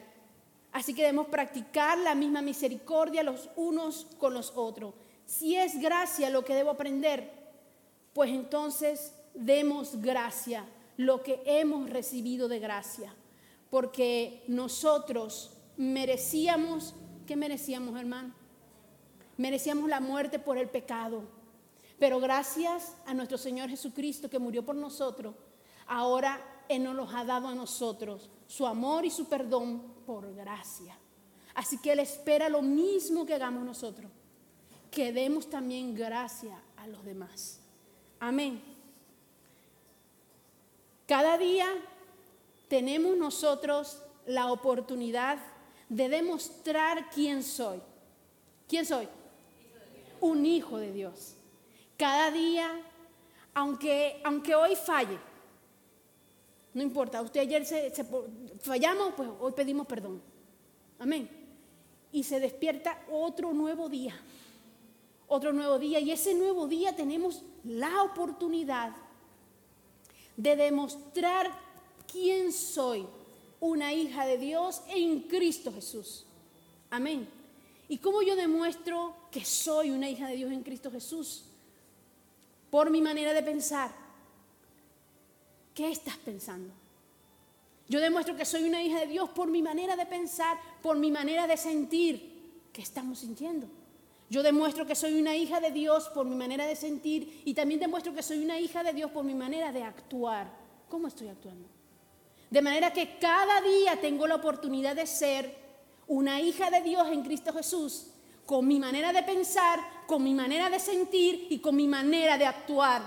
Así 0.71 0.93
que 0.93 1.03
debemos 1.03 1.27
practicar 1.27 1.97
la 1.97 2.15
misma 2.15 2.41
misericordia 2.41 3.23
los 3.23 3.49
unos 3.55 4.07
con 4.17 4.33
los 4.33 4.51
otros. 4.55 4.93
Si 5.25 5.55
es 5.55 5.79
gracia 5.79 6.29
lo 6.29 6.43
que 6.43 6.55
debo 6.55 6.71
aprender, 6.71 7.31
pues 8.13 8.31
entonces 8.31 9.13
demos 9.33 10.01
gracia, 10.01 10.65
lo 10.97 11.21
que 11.21 11.41
hemos 11.45 11.89
recibido 11.89 12.47
de 12.47 12.59
gracia, 12.59 13.13
porque 13.69 14.43
nosotros 14.47 15.51
merecíamos, 15.75 16.93
¿qué 17.25 17.35
merecíamos 17.35 17.99
hermano? 17.99 18.33
Merecíamos 19.37 19.89
la 19.89 19.99
muerte 19.99 20.39
por 20.39 20.57
el 20.57 20.69
pecado, 20.69 21.23
pero 21.99 22.19
gracias 22.19 22.95
a 23.05 23.13
nuestro 23.13 23.37
Señor 23.37 23.69
Jesucristo 23.69 24.29
que 24.29 24.39
murió 24.39 24.65
por 24.65 24.75
nosotros, 24.75 25.35
ahora 25.85 26.41
Él 26.69 26.83
nos 26.83 26.95
los 26.95 27.13
ha 27.13 27.23
dado 27.23 27.47
a 27.47 27.55
nosotros, 27.55 28.29
su 28.47 28.65
amor 28.65 29.05
y 29.05 29.11
su 29.11 29.27
perdón 29.27 29.81
por 30.05 30.33
gracia. 30.33 30.97
Así 31.53 31.77
que 31.79 31.91
Él 31.91 31.99
espera 31.99 32.49
lo 32.49 32.61
mismo 32.61 33.25
que 33.25 33.33
hagamos 33.33 33.63
nosotros, 33.63 34.11
que 34.89 35.11
demos 35.11 35.49
también 35.49 35.93
gracia 35.93 36.61
a 36.77 36.87
los 36.87 37.03
demás. 37.03 37.59
Amén. 38.19 38.61
Cada 41.07 41.37
día 41.37 41.67
tenemos 42.67 43.17
nosotros 43.17 44.01
la 44.25 44.51
oportunidad 44.51 45.39
de 45.89 46.09
demostrar 46.09 47.09
quién 47.09 47.43
soy. 47.43 47.81
¿Quién 48.67 48.85
soy? 48.85 49.07
Un 50.19 50.45
hijo 50.45 50.77
de 50.77 50.91
Dios. 50.91 51.35
Cada 51.97 52.31
día, 52.31 52.69
aunque, 53.53 54.21
aunque 54.23 54.53
hoy 54.53 54.75
falle, 54.75 55.17
no 56.73 56.83
importa, 56.83 57.21
usted 57.21 57.39
ayer 57.39 57.65
se, 57.65 57.91
fallamos, 58.59 59.13
pues 59.15 59.29
hoy 59.39 59.51
pedimos 59.53 59.87
perdón. 59.87 60.21
Amén. 60.99 61.29
Y 62.11 62.23
se 62.23 62.39
despierta 62.39 63.03
otro 63.09 63.53
nuevo 63.53 63.89
día. 63.89 64.13
Otro 65.27 65.53
nuevo 65.53 65.79
día. 65.79 65.99
Y 65.99 66.11
ese 66.11 66.35
nuevo 66.35 66.67
día 66.67 66.95
tenemos 66.95 67.43
la 67.63 68.03
oportunidad 68.03 68.95
de 70.35 70.55
demostrar 70.55 71.51
quién 72.11 72.51
soy, 72.51 73.05
una 73.59 73.93
hija 73.93 74.25
de 74.25 74.37
Dios 74.37 74.81
en 74.87 75.21
Cristo 75.21 75.71
Jesús. 75.73 76.25
Amén. 76.89 77.27
¿Y 77.89 77.97
cómo 77.97 78.21
yo 78.21 78.35
demuestro 78.35 79.15
que 79.31 79.45
soy 79.45 79.91
una 79.91 80.09
hija 80.09 80.27
de 80.27 80.35
Dios 80.35 80.51
en 80.51 80.63
Cristo 80.63 80.91
Jesús? 80.91 81.45
Por 82.69 82.89
mi 82.89 83.01
manera 83.01 83.33
de 83.33 83.43
pensar. 83.43 83.91
¿Qué 85.73 85.89
estás 85.91 86.17
pensando? 86.17 86.73
Yo 87.87 88.01
demuestro 88.01 88.35
que 88.35 88.45
soy 88.45 88.63
una 88.63 88.83
hija 88.83 88.99
de 88.99 89.07
Dios 89.07 89.29
por 89.29 89.47
mi 89.47 89.61
manera 89.61 89.95
de 89.95 90.05
pensar, 90.05 90.57
por 90.81 90.97
mi 90.97 91.11
manera 91.11 91.47
de 91.47 91.55
sentir. 91.55 92.67
¿Qué 92.73 92.81
estamos 92.81 93.19
sintiendo? 93.19 93.67
Yo 94.29 94.43
demuestro 94.43 94.85
que 94.85 94.95
soy 94.95 95.19
una 95.19 95.37
hija 95.37 95.61
de 95.61 95.71
Dios 95.71 96.09
por 96.09 96.25
mi 96.25 96.35
manera 96.35 96.65
de 96.65 96.75
sentir 96.75 97.41
y 97.45 97.53
también 97.53 97.79
demuestro 97.79 98.13
que 98.13 98.21
soy 98.21 98.43
una 98.43 98.59
hija 98.59 98.83
de 98.83 98.91
Dios 98.91 99.11
por 99.11 99.23
mi 99.23 99.33
manera 99.33 99.71
de 99.71 99.83
actuar. 99.83 100.51
¿Cómo 100.89 101.07
estoy 101.07 101.29
actuando? 101.29 101.76
De 102.49 102.61
manera 102.61 102.93
que 102.93 103.17
cada 103.19 103.61
día 103.61 103.99
tengo 103.99 104.25
la 104.25 104.35
oportunidad 104.35 104.95
de 104.95 105.05
ser 105.05 105.53
una 106.07 106.39
hija 106.39 106.69
de 106.69 106.81
Dios 106.81 107.07
en 107.09 107.23
Cristo 107.23 107.51
Jesús, 107.53 108.07
con 108.45 108.65
mi 108.65 108.79
manera 108.79 109.11
de 109.11 109.23
pensar, 109.23 109.79
con 110.07 110.23
mi 110.23 110.33
manera 110.33 110.69
de 110.69 110.79
sentir 110.79 111.47
y 111.49 111.59
con 111.59 111.75
mi 111.75 111.87
manera 111.87 112.37
de 112.37 112.45
actuar. 112.45 113.01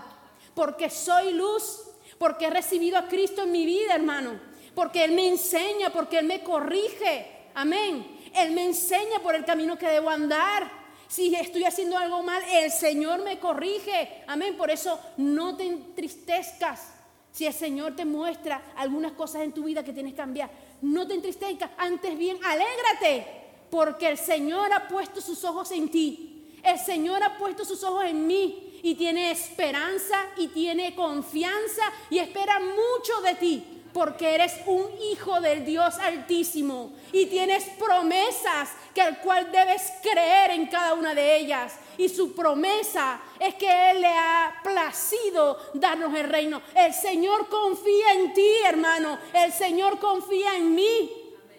Porque 0.55 0.91
soy 0.91 1.33
luz, 1.33 1.81
porque 2.19 2.47
he 2.47 2.51
recibido 2.51 2.99
a 2.99 3.09
Cristo 3.09 3.45
en 3.45 3.53
mi 3.53 3.65
vida, 3.65 3.95
hermano. 3.95 4.39
Porque 4.75 5.05
Él 5.05 5.13
me 5.13 5.27
enseña, 5.27 5.91
porque 5.91 6.19
Él 6.19 6.27
me 6.27 6.43
corrige. 6.43 7.49
Amén. 7.55 8.19
Él 8.35 8.53
me 8.53 8.67
enseña 8.67 9.21
por 9.21 9.35
el 9.35 9.47
camino 9.47 9.79
que 9.79 9.89
debo 9.89 10.11
andar. 10.11 10.71
Si 11.09 11.35
estoy 11.35 11.65
haciendo 11.65 11.97
algo 11.97 12.23
mal, 12.23 12.43
el 12.53 12.71
Señor 12.71 13.25
me 13.25 13.39
corrige. 13.39 14.23
Amén. 14.27 14.57
Por 14.59 14.71
eso 14.71 15.01
no 15.17 15.57
te 15.57 15.67
entristezcas. 15.67 16.93
Si 17.33 17.47
el 17.47 17.53
Señor 17.53 17.95
te 17.95 18.05
muestra 18.05 18.73
algunas 18.77 19.13
cosas 19.13 19.43
en 19.43 19.53
tu 19.53 19.65
vida 19.65 19.85
que 19.85 19.93
tienes 19.93 20.13
que 20.13 20.19
cambiar, 20.19 20.51
no 20.83 21.07
te 21.07 21.15
entristezcas. 21.15 21.71
Antes 21.79 22.17
bien, 22.19 22.39
alégrate. 22.43 23.27
Porque 23.71 24.09
el 24.09 24.19
Señor 24.19 24.73
ha 24.73 24.89
puesto 24.89 25.21
sus 25.21 25.45
ojos 25.45 25.71
en 25.71 25.91
ti. 25.91 26.59
El 26.63 26.79
Señor 26.79 27.23
ha 27.23 27.39
puesto 27.39 27.65
sus 27.65 27.85
ojos 27.85 28.05
en 28.05 28.27
mí. 28.27 28.81
Y 28.83 28.95
tiene 28.95 29.31
esperanza 29.31 30.17
y 30.39 30.49
tiene 30.49 30.95
confianza 30.95 31.83
y 32.09 32.19
espera 32.19 32.59
mucho 32.61 33.21
de 33.23 33.35
ti 33.35 33.81
porque 33.93 34.35
eres 34.35 34.55
un 34.67 34.87
hijo 35.13 35.41
del 35.41 35.65
Dios 35.65 35.99
altísimo 35.99 36.93
y 37.13 37.27
tienes 37.27 37.65
promesas 37.79 38.71
que 38.95 39.03
al 39.03 39.19
cual 39.21 39.51
debes 39.51 39.83
creer 40.03 40.53
en 40.53 40.67
cada 40.67 40.95
una 40.95 41.15
de 41.15 41.37
ellas. 41.37 41.75
Y 42.01 42.09
su 42.09 42.35
promesa 42.35 43.21
es 43.39 43.57
que 43.57 43.91
Él 43.91 44.01
le 44.01 44.09
ha 44.09 44.59
placido 44.65 45.59
darnos 45.75 46.15
el 46.15 46.31
reino. 46.31 46.63
El 46.75 46.95
Señor 46.95 47.47
confía 47.51 48.15
en 48.15 48.33
ti, 48.33 48.51
hermano. 48.65 49.19
El 49.35 49.53
Señor 49.53 49.99
confía 49.99 50.57
en 50.57 50.75
mí. 50.75 51.11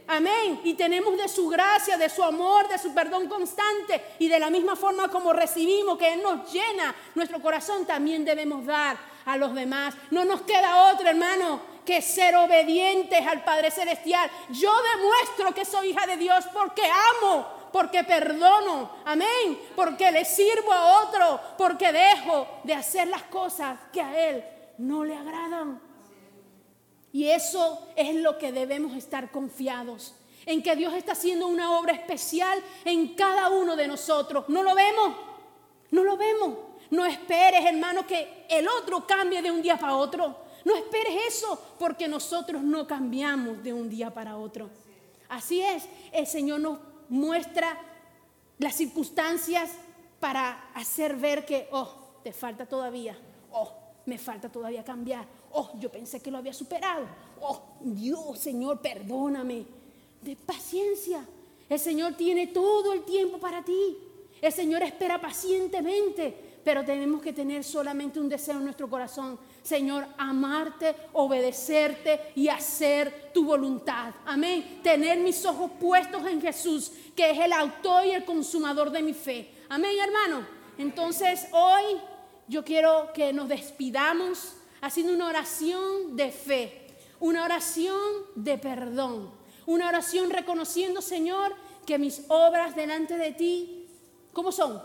Amén. 0.08 0.60
Y 0.64 0.74
tenemos 0.74 1.16
de 1.16 1.30
su 1.30 1.48
gracia, 1.48 1.96
de 1.96 2.10
su 2.10 2.24
amor, 2.24 2.68
de 2.68 2.80
su 2.80 2.92
perdón 2.92 3.30
constante. 3.30 4.16
Y 4.18 4.30
de 4.30 4.40
la 4.40 4.50
misma 4.50 4.76
forma 4.76 5.10
como 5.10 5.32
recibimos 5.32 5.96
que 6.00 6.12
Él 6.12 6.24
nos 6.24 6.52
llena 6.52 6.96
nuestro 7.14 7.40
corazón, 7.40 7.86
también 7.86 8.26
debemos 8.26 8.66
dar 8.66 8.98
a 9.26 9.38
los 9.38 9.54
demás. 9.54 9.94
No 10.10 10.26
nos 10.26 10.42
queda 10.42 10.92
otro, 10.92 11.08
hermano, 11.08 11.62
que 11.86 12.02
ser 12.02 12.36
obedientes 12.36 13.28
al 13.28 13.44
Padre 13.44 13.70
Celestial. 13.70 14.28
Yo 14.50 14.74
demuestro 14.96 15.54
que 15.54 15.66
soy 15.66 15.90
hija 15.90 16.08
de 16.08 16.18
Dios 16.18 16.46
porque 16.52 16.82
amo, 17.20 17.61
porque 17.72 18.04
perdono, 18.04 18.92
amén, 19.06 19.60
porque 19.76 20.12
le 20.12 20.26
sirvo 20.26 20.72
a 20.72 21.04
otro, 21.04 21.40
porque 21.58 21.92
dejo 21.92 22.48
de 22.64 22.74
hacer 22.74 23.08
las 23.08 23.24
cosas 23.24 23.80
que 23.92 24.02
a 24.02 24.30
Él 24.30 24.44
no 24.78 25.04
le 25.04 25.16
agradan. 25.16 25.82
Y 27.14 27.28
eso 27.28 27.88
es 27.96 28.16
lo 28.16 28.38
que 28.38 28.52
debemos 28.52 28.96
estar 28.96 29.32
confiados, 29.32 30.16
en 30.46 30.64
que 30.64 30.76
Dios 30.76 30.94
está 30.94 31.12
haciendo 31.12 31.48
una 31.48 31.78
obra 31.78 31.94
especial 31.94 32.62
en 32.86 33.16
cada 33.16 33.50
uno 33.50 33.76
de 33.76 33.88
nosotros. 33.88 34.46
¿No 34.48 34.64
lo 34.64 34.74
vemos? 34.74 35.16
No 35.92 36.04
lo 36.04 36.18
vemos. 36.18 36.58
No 36.90 37.06
esperes, 37.06 37.66
hermano, 37.66 38.06
que 38.06 38.46
el 38.50 38.68
otro 38.68 39.06
cambie 39.06 39.42
de 39.42 39.52
un 39.52 39.62
día 39.62 39.78
para 39.78 39.96
otro. 39.96 40.36
No 40.66 40.76
esperes 40.76 41.14
eso 41.28 41.76
porque 41.80 42.08
nosotros 42.08 42.62
no 42.62 42.86
cambiamos 42.86 43.64
de 43.64 43.74
un 43.74 43.90
día 43.90 44.14
para 44.14 44.38
otro. 44.38 44.70
Así 45.30 45.62
es, 45.62 45.88
el 46.12 46.28
Señor 46.28 46.60
nos 46.60 46.78
muestra 47.12 47.78
las 48.58 48.74
circunstancias 48.76 49.70
para 50.20 50.72
hacer 50.74 51.16
ver 51.18 51.46
que, 51.46 51.68
oh, 51.72 51.94
te 52.24 52.32
falta 52.32 52.66
todavía, 52.66 53.18
oh, 53.52 53.74
me 54.06 54.18
falta 54.18 54.50
todavía 54.50 54.84
cambiar, 54.84 55.26
oh, 55.52 55.72
yo 55.78 55.92
pensé 55.92 56.22
que 56.22 56.32
lo 56.32 56.38
había 56.38 56.54
superado, 56.54 57.06
oh, 57.42 57.62
Dios, 57.82 58.40
Señor, 58.40 58.80
perdóname. 58.80 59.66
De 60.22 60.36
paciencia, 60.36 61.26
el 61.68 61.80
Señor 61.80 62.14
tiene 62.14 62.48
todo 62.48 62.94
el 62.94 63.04
tiempo 63.04 63.40
para 63.40 63.64
ti, 63.64 63.98
el 64.42 64.54
Señor 64.54 64.82
espera 64.84 65.20
pacientemente 65.20 66.52
pero 66.64 66.86
tenemos 66.86 67.22
que 67.22 67.34
tener 67.34 67.64
solamente 67.64 68.20
un 68.20 68.30
deseo 68.30 68.58
en 68.58 68.66
nuestro 68.66 68.90
corazón. 68.90 69.40
Señor, 69.64 70.06
amarte, 70.18 70.96
obedecerte 71.14 72.32
y 72.36 72.48
hacer 72.50 73.32
tu 73.34 73.46
voluntad. 73.46 74.14
Amén. 74.26 74.80
Tener 74.84 75.20
mis 75.20 75.44
ojos 75.46 75.72
puestos 75.80 76.26
en 76.28 76.42
Jesús, 76.42 76.92
que 77.16 77.32
es 77.32 77.40
el 77.40 77.54
autor 77.54 78.06
y 78.06 78.12
el 78.12 78.26
consumador 78.26 78.92
de 78.92 79.02
mi 79.02 79.14
fe. 79.14 79.54
Amén, 79.70 79.92
hermano. 80.00 80.46
Entonces, 80.78 81.48
hoy 81.52 82.00
yo 82.48 82.64
quiero 82.64 83.12
que 83.14 83.34
nos 83.34 83.48
despidamos 83.48 84.56
haciendo 84.82 85.14
una 85.14 85.28
oración 85.28 86.16
de 86.16 86.32
fe, 86.32 86.88
una 87.20 87.46
oración 87.46 88.00
de 88.36 88.58
perdón, 88.58 89.32
una 89.66 89.88
oración 89.88 90.30
reconociendo, 90.30 91.02
Señor, 91.02 91.56
que 91.86 91.98
mis 91.98 92.24
obras 92.30 92.76
delante 92.76 93.18
de 93.18 93.32
ti, 93.32 93.88
¿cómo 94.34 94.52
son? 94.52 94.82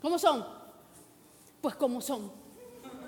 ¿Cómo 0.00 0.18
son? 0.18 0.44
Pues 1.60 1.74
como 1.76 2.00
son. 2.00 2.30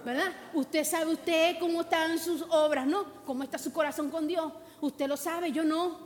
¿Verdad? 0.04 0.32
Usted 0.54 0.84
sabe 0.84 1.12
usted 1.12 1.58
cómo 1.58 1.80
están 1.80 2.18
sus 2.18 2.42
obras, 2.42 2.86
¿no? 2.86 3.24
¿Cómo 3.24 3.42
está 3.42 3.58
su 3.58 3.72
corazón 3.72 4.10
con 4.10 4.26
Dios? 4.28 4.52
Usted 4.80 5.08
lo 5.08 5.16
sabe, 5.16 5.50
yo 5.50 5.64
no, 5.64 5.98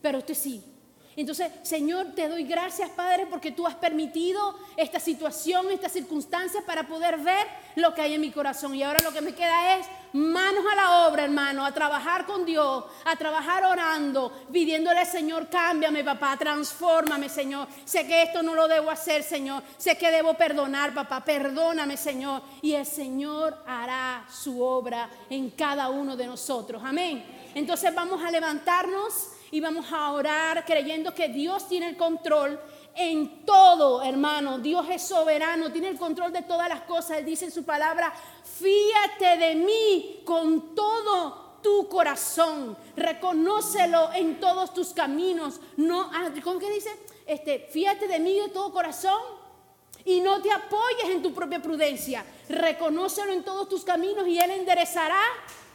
pero 0.00 0.18
usted 0.18 0.34
sí. 0.34 0.69
Entonces, 1.20 1.52
Señor, 1.62 2.12
te 2.14 2.28
doy 2.28 2.44
gracias, 2.44 2.88
Padre, 2.88 3.26
porque 3.26 3.52
tú 3.52 3.66
has 3.66 3.74
permitido 3.74 4.58
esta 4.74 4.98
situación, 4.98 5.70
esta 5.70 5.90
circunstancia 5.90 6.62
para 6.64 6.88
poder 6.88 7.18
ver 7.18 7.46
lo 7.76 7.92
que 7.92 8.00
hay 8.00 8.14
en 8.14 8.22
mi 8.22 8.30
corazón. 8.30 8.74
Y 8.74 8.82
ahora 8.82 9.00
lo 9.04 9.12
que 9.12 9.20
me 9.20 9.34
queda 9.34 9.76
es 9.76 9.86
manos 10.14 10.64
a 10.72 10.74
la 10.74 11.06
obra, 11.06 11.24
hermano, 11.24 11.66
a 11.66 11.72
trabajar 11.72 12.24
con 12.24 12.46
Dios, 12.46 12.84
a 13.04 13.16
trabajar 13.16 13.64
orando, 13.64 14.32
pidiéndole, 14.50 15.04
Señor, 15.04 15.50
cámbiame, 15.50 16.02
papá, 16.02 16.38
transfórmame, 16.38 17.28
Señor. 17.28 17.68
Sé 17.84 18.06
que 18.06 18.22
esto 18.22 18.42
no 18.42 18.54
lo 18.54 18.66
debo 18.66 18.90
hacer, 18.90 19.22
Señor. 19.22 19.62
Sé 19.76 19.98
que 19.98 20.10
debo 20.10 20.32
perdonar, 20.32 20.94
papá, 20.94 21.22
perdóname, 21.22 21.98
Señor. 21.98 22.40
Y 22.62 22.72
el 22.72 22.86
Señor 22.86 23.58
hará 23.66 24.24
su 24.30 24.62
obra 24.62 25.10
en 25.28 25.50
cada 25.50 25.90
uno 25.90 26.16
de 26.16 26.26
nosotros. 26.26 26.80
Amén. 26.82 27.22
Entonces 27.54 27.94
vamos 27.94 28.24
a 28.24 28.30
levantarnos 28.30 29.32
y 29.50 29.60
vamos 29.60 29.86
a 29.92 30.12
orar 30.12 30.64
creyendo 30.64 31.14
que 31.14 31.28
Dios 31.28 31.68
tiene 31.68 31.88
el 31.88 31.96
control 31.96 32.60
en 32.94 33.44
todo, 33.44 34.02
hermano. 34.02 34.58
Dios 34.58 34.86
es 34.90 35.02
soberano, 35.02 35.72
tiene 35.72 35.88
el 35.88 35.98
control 35.98 36.32
de 36.32 36.42
todas 36.42 36.68
las 36.68 36.82
cosas. 36.82 37.18
Él 37.18 37.24
dice 37.24 37.46
en 37.46 37.52
su 37.52 37.64
palabra, 37.64 38.12
fíate 38.44 39.36
de 39.38 39.54
mí 39.54 40.22
con 40.24 40.74
todo 40.74 41.50
tu 41.62 41.88
corazón, 41.88 42.76
reconócelo 42.96 44.12
en 44.14 44.40
todos 44.40 44.72
tus 44.72 44.92
caminos. 44.92 45.60
No, 45.76 46.10
¿cómo 46.42 46.58
que 46.58 46.70
dice? 46.70 46.90
Este, 47.26 47.68
fíate 47.70 48.08
de 48.08 48.18
mí 48.18 48.38
de 48.38 48.48
todo 48.48 48.72
corazón 48.72 49.20
y 50.04 50.20
no 50.20 50.40
te 50.40 50.50
apoyes 50.50 51.10
en 51.10 51.22
tu 51.22 51.34
propia 51.34 51.60
prudencia. 51.60 52.24
Reconócelo 52.48 53.32
en 53.32 53.44
todos 53.44 53.68
tus 53.68 53.84
caminos 53.84 54.26
y 54.26 54.38
él 54.38 54.50
enderezará 54.50 55.20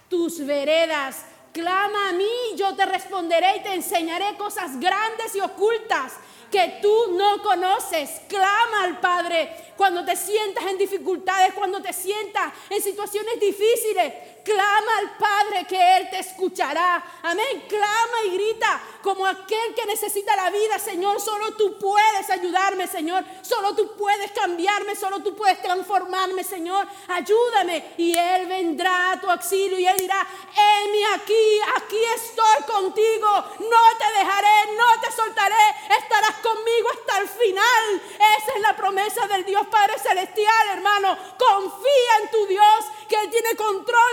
tus 0.09 0.45
veredas. 0.45 1.25
Clama 1.55 2.09
a 2.09 2.11
mí, 2.11 2.27
yo 2.57 2.75
te 2.75 2.85
responderé 2.85 3.55
y 3.55 3.59
te 3.61 3.73
enseñaré 3.73 4.35
cosas 4.37 4.77
grandes 4.77 5.33
y 5.35 5.39
ocultas 5.39 6.11
que 6.51 6.79
tú 6.81 7.13
no 7.13 7.41
conoces. 7.41 8.19
Clama 8.27 8.83
al 8.83 8.99
Padre 8.99 9.71
cuando 9.77 10.03
te 10.03 10.17
sientas 10.17 10.65
en 10.65 10.77
dificultades, 10.77 11.53
cuando 11.53 11.81
te 11.81 11.93
sientas 11.93 12.51
en 12.69 12.81
situaciones 12.81 13.39
difíciles. 13.39 14.34
Clama 14.45 14.97
al 14.99 15.17
Padre 15.17 15.65
que 15.65 15.97
Él 15.97 16.07
te 16.11 16.19
escuchará. 16.19 17.03
Amén. 17.23 17.65
Clama 17.67 18.17
y 18.27 18.29
grita 18.35 18.79
como 19.01 19.25
aquel 19.25 19.73
que 19.73 19.87
necesita 19.87 20.35
la 20.35 20.51
vida, 20.51 20.77
Señor. 20.77 21.19
Solo 21.19 21.55
tú 21.55 21.79
puedes 21.79 22.29
ayudarme, 22.29 22.85
Señor. 22.85 23.25
Solo 23.41 23.75
tú 23.75 23.95
puedes 23.97 24.31
cambiarme. 24.33 24.95
Solo 24.95 25.23
tú 25.23 25.35
puedes 25.35 25.59
transformarme, 25.63 26.43
Señor. 26.43 26.87
Ayúdame. 27.07 27.95
Y 27.97 28.15
Él 28.15 28.45
vendrá 28.45 29.13
a 29.13 29.19
tu 29.19 29.29
auxilio 29.31 29.79
y 29.79 29.87
Él 29.87 29.97
dirá, 29.97 30.27
heme 30.55 31.05
aquí, 31.15 31.59
aquí 31.77 31.99
estoy 32.15 32.63
contigo. 32.67 33.27
No 33.59 33.97
te 33.97 34.19
dejaré, 34.19 34.73
no 34.77 35.01
te 35.01 35.11
soltaré. 35.11 35.65
Estarás 35.99 36.35
conmigo 36.43 36.89
hasta 36.93 37.21
el 37.21 37.29
final. 37.29 38.01
Esa 38.13 38.51
es 38.55 38.61
la 38.61 38.75
promesa 38.75 39.25
del 39.27 39.43
Dios 39.43 39.65
Padre 39.67 39.97
Celestial, 39.97 40.67
hermano. 40.73 41.17
Confía 41.35 42.17
en 42.21 42.29
tu 42.29 42.45
Dios, 42.45 42.85
que 43.07 43.15
Él 43.15 43.29
tiene 43.29 43.55
control 43.55 44.04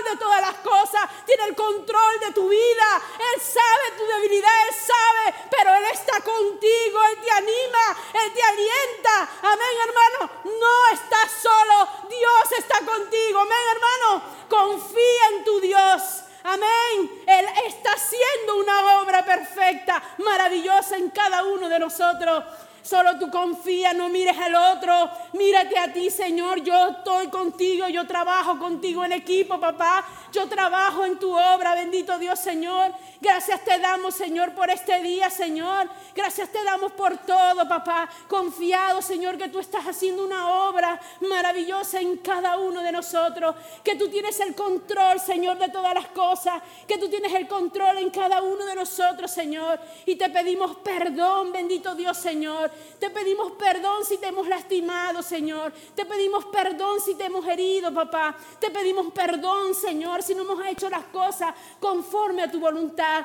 vida. 2.52 2.81
Señor. 35.32 35.88
Gracias 36.14 36.50
te 36.50 36.62
damos 36.62 36.92
por 36.92 37.18
todo, 37.18 37.68
papá. 37.68 38.08
Confiado, 38.28 39.02
Señor, 39.02 39.38
que 39.38 39.48
tú 39.48 39.58
estás 39.58 39.84
haciendo 39.86 40.24
una 40.24 40.68
obra 40.68 41.00
maravillosa 41.20 42.00
en 42.00 42.18
cada 42.18 42.58
uno 42.58 42.82
de 42.82 42.92
nosotros. 42.92 43.56
Que 43.82 43.96
tú 43.96 44.08
tienes 44.08 44.38
el 44.40 44.54
control, 44.54 45.18
Señor, 45.20 45.58
de 45.58 45.68
todas 45.68 45.94
las 45.94 46.08
cosas. 46.08 46.62
Que 46.86 46.98
tú 46.98 47.08
tienes 47.08 47.32
el 47.34 47.48
control 47.48 47.98
en 47.98 48.10
cada 48.10 48.42
uno 48.42 48.64
de 48.64 48.74
nosotros, 48.74 49.30
Señor. 49.30 49.80
Y 50.06 50.16
te 50.16 50.28
pedimos 50.30 50.76
perdón, 50.76 51.52
bendito 51.52 51.94
Dios, 51.94 52.16
Señor. 52.16 52.70
Te 52.98 53.10
pedimos 53.10 53.52
perdón 53.52 54.04
si 54.04 54.18
te 54.18 54.28
hemos 54.28 54.46
lastimado, 54.46 55.22
Señor. 55.22 55.72
Te 55.94 56.04
pedimos 56.04 56.44
perdón 56.46 57.00
si 57.00 57.14
te 57.14 57.24
hemos 57.24 57.46
herido, 57.46 57.92
papá. 57.92 58.36
Te 58.58 58.70
pedimos 58.70 59.12
perdón, 59.12 59.74
Señor, 59.74 60.22
si 60.22 60.34
no 60.34 60.42
hemos 60.42 60.64
hecho 60.66 60.88
las 60.90 61.04
cosas 61.04 61.54
conforme 61.80 62.42
a 62.42 62.50
tu 62.50 62.60
voluntad. 62.60 63.24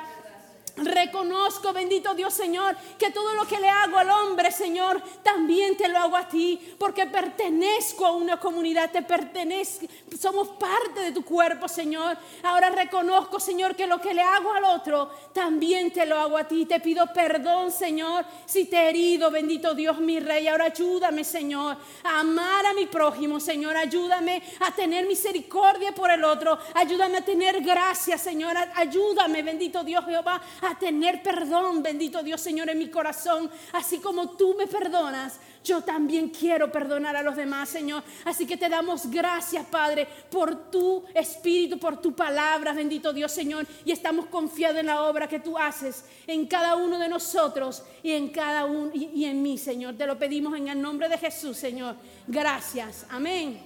Reconozco, 0.82 1.72
bendito 1.72 2.14
Dios 2.14 2.34
Señor, 2.34 2.76
que 2.98 3.10
todo 3.10 3.34
lo 3.34 3.46
que 3.46 3.58
le 3.58 3.68
hago 3.68 3.98
al 3.98 4.10
hombre, 4.10 4.50
Señor, 4.50 5.02
también 5.22 5.76
te 5.76 5.88
lo 5.88 5.98
hago 5.98 6.16
a 6.16 6.28
ti, 6.28 6.74
porque 6.78 7.06
pertenezco 7.06 8.06
a 8.06 8.12
una 8.12 8.38
comunidad, 8.38 8.90
te 8.90 9.02
pertenezco, 9.02 9.86
somos 10.18 10.48
parte 10.48 11.00
de 11.00 11.12
tu 11.12 11.24
cuerpo, 11.24 11.68
Señor. 11.68 12.16
Ahora 12.42 12.70
reconozco, 12.70 13.40
Señor, 13.40 13.74
que 13.74 13.86
lo 13.86 14.00
que 14.00 14.14
le 14.14 14.22
hago 14.22 14.52
al 14.52 14.64
otro, 14.64 15.10
también 15.32 15.92
te 15.92 16.06
lo 16.06 16.16
hago 16.18 16.36
a 16.36 16.44
ti. 16.44 16.66
Te 16.66 16.80
pido 16.80 17.12
perdón, 17.12 17.70
Señor, 17.70 18.24
si 18.46 18.66
te 18.66 18.76
he 18.76 18.88
herido, 18.90 19.30
bendito 19.30 19.74
Dios, 19.74 19.98
mi 19.98 20.20
Rey. 20.20 20.48
Ahora 20.48 20.66
ayúdame, 20.66 21.24
Señor, 21.24 21.76
a 22.04 22.20
amar 22.20 22.66
a 22.66 22.72
mi 22.72 22.86
prójimo, 22.86 23.40
Señor. 23.40 23.76
Ayúdame 23.76 24.42
a 24.60 24.72
tener 24.72 25.06
misericordia 25.06 25.92
por 25.92 26.10
el 26.10 26.24
otro. 26.24 26.58
Ayúdame 26.74 27.18
a 27.18 27.24
tener 27.24 27.60
gracia, 27.62 28.18
Señor. 28.18 28.56
Ayúdame, 28.74 29.42
bendito 29.42 29.82
Dios 29.84 30.04
Jehová, 30.04 30.40
a 30.62 30.67
tener 30.76 31.22
perdón, 31.22 31.82
bendito 31.84 32.22
Dios 32.24 32.40
Señor, 32.40 32.68
en 32.70 32.78
mi 32.78 32.88
corazón, 32.88 33.48
así 33.72 33.98
como 33.98 34.30
tú 34.30 34.56
me 34.58 34.66
perdonas. 34.66 35.38
Yo 35.64 35.82
también 35.82 36.30
quiero 36.30 36.72
perdonar 36.72 37.14
a 37.16 37.22
los 37.22 37.36
demás, 37.36 37.68
Señor. 37.68 38.02
Así 38.24 38.46
que 38.46 38.56
te 38.56 38.68
damos 38.70 39.10
gracias, 39.10 39.66
Padre, 39.66 40.06
por 40.30 40.70
tu 40.70 41.04
espíritu, 41.14 41.78
por 41.78 42.00
tu 42.00 42.14
palabra, 42.14 42.72
bendito 42.72 43.12
Dios, 43.12 43.32
Señor. 43.32 43.66
Y 43.84 43.92
estamos 43.92 44.26
confiados 44.26 44.78
en 44.80 44.86
la 44.86 45.02
obra 45.02 45.28
que 45.28 45.40
tú 45.40 45.58
haces 45.58 46.04
en 46.26 46.46
cada 46.46 46.76
uno 46.76 46.98
de 46.98 47.08
nosotros 47.08 47.82
y 48.02 48.12
en 48.12 48.30
cada 48.30 48.64
uno 48.64 48.90
y, 48.94 49.24
en 49.26 49.42
mí, 49.42 49.58
Señor. 49.58 49.96
Te 49.96 50.06
lo 50.06 50.18
pedimos 50.18 50.56
en 50.56 50.68
el 50.68 50.80
nombre 50.80 51.08
de 51.08 51.18
Jesús, 51.18 51.56
Señor. 51.56 51.96
Gracias. 52.26 53.04
Amén. 53.10 53.60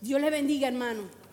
Dios 0.00 0.20
le 0.20 0.28
bendiga, 0.28 0.68
hermano. 0.68 1.23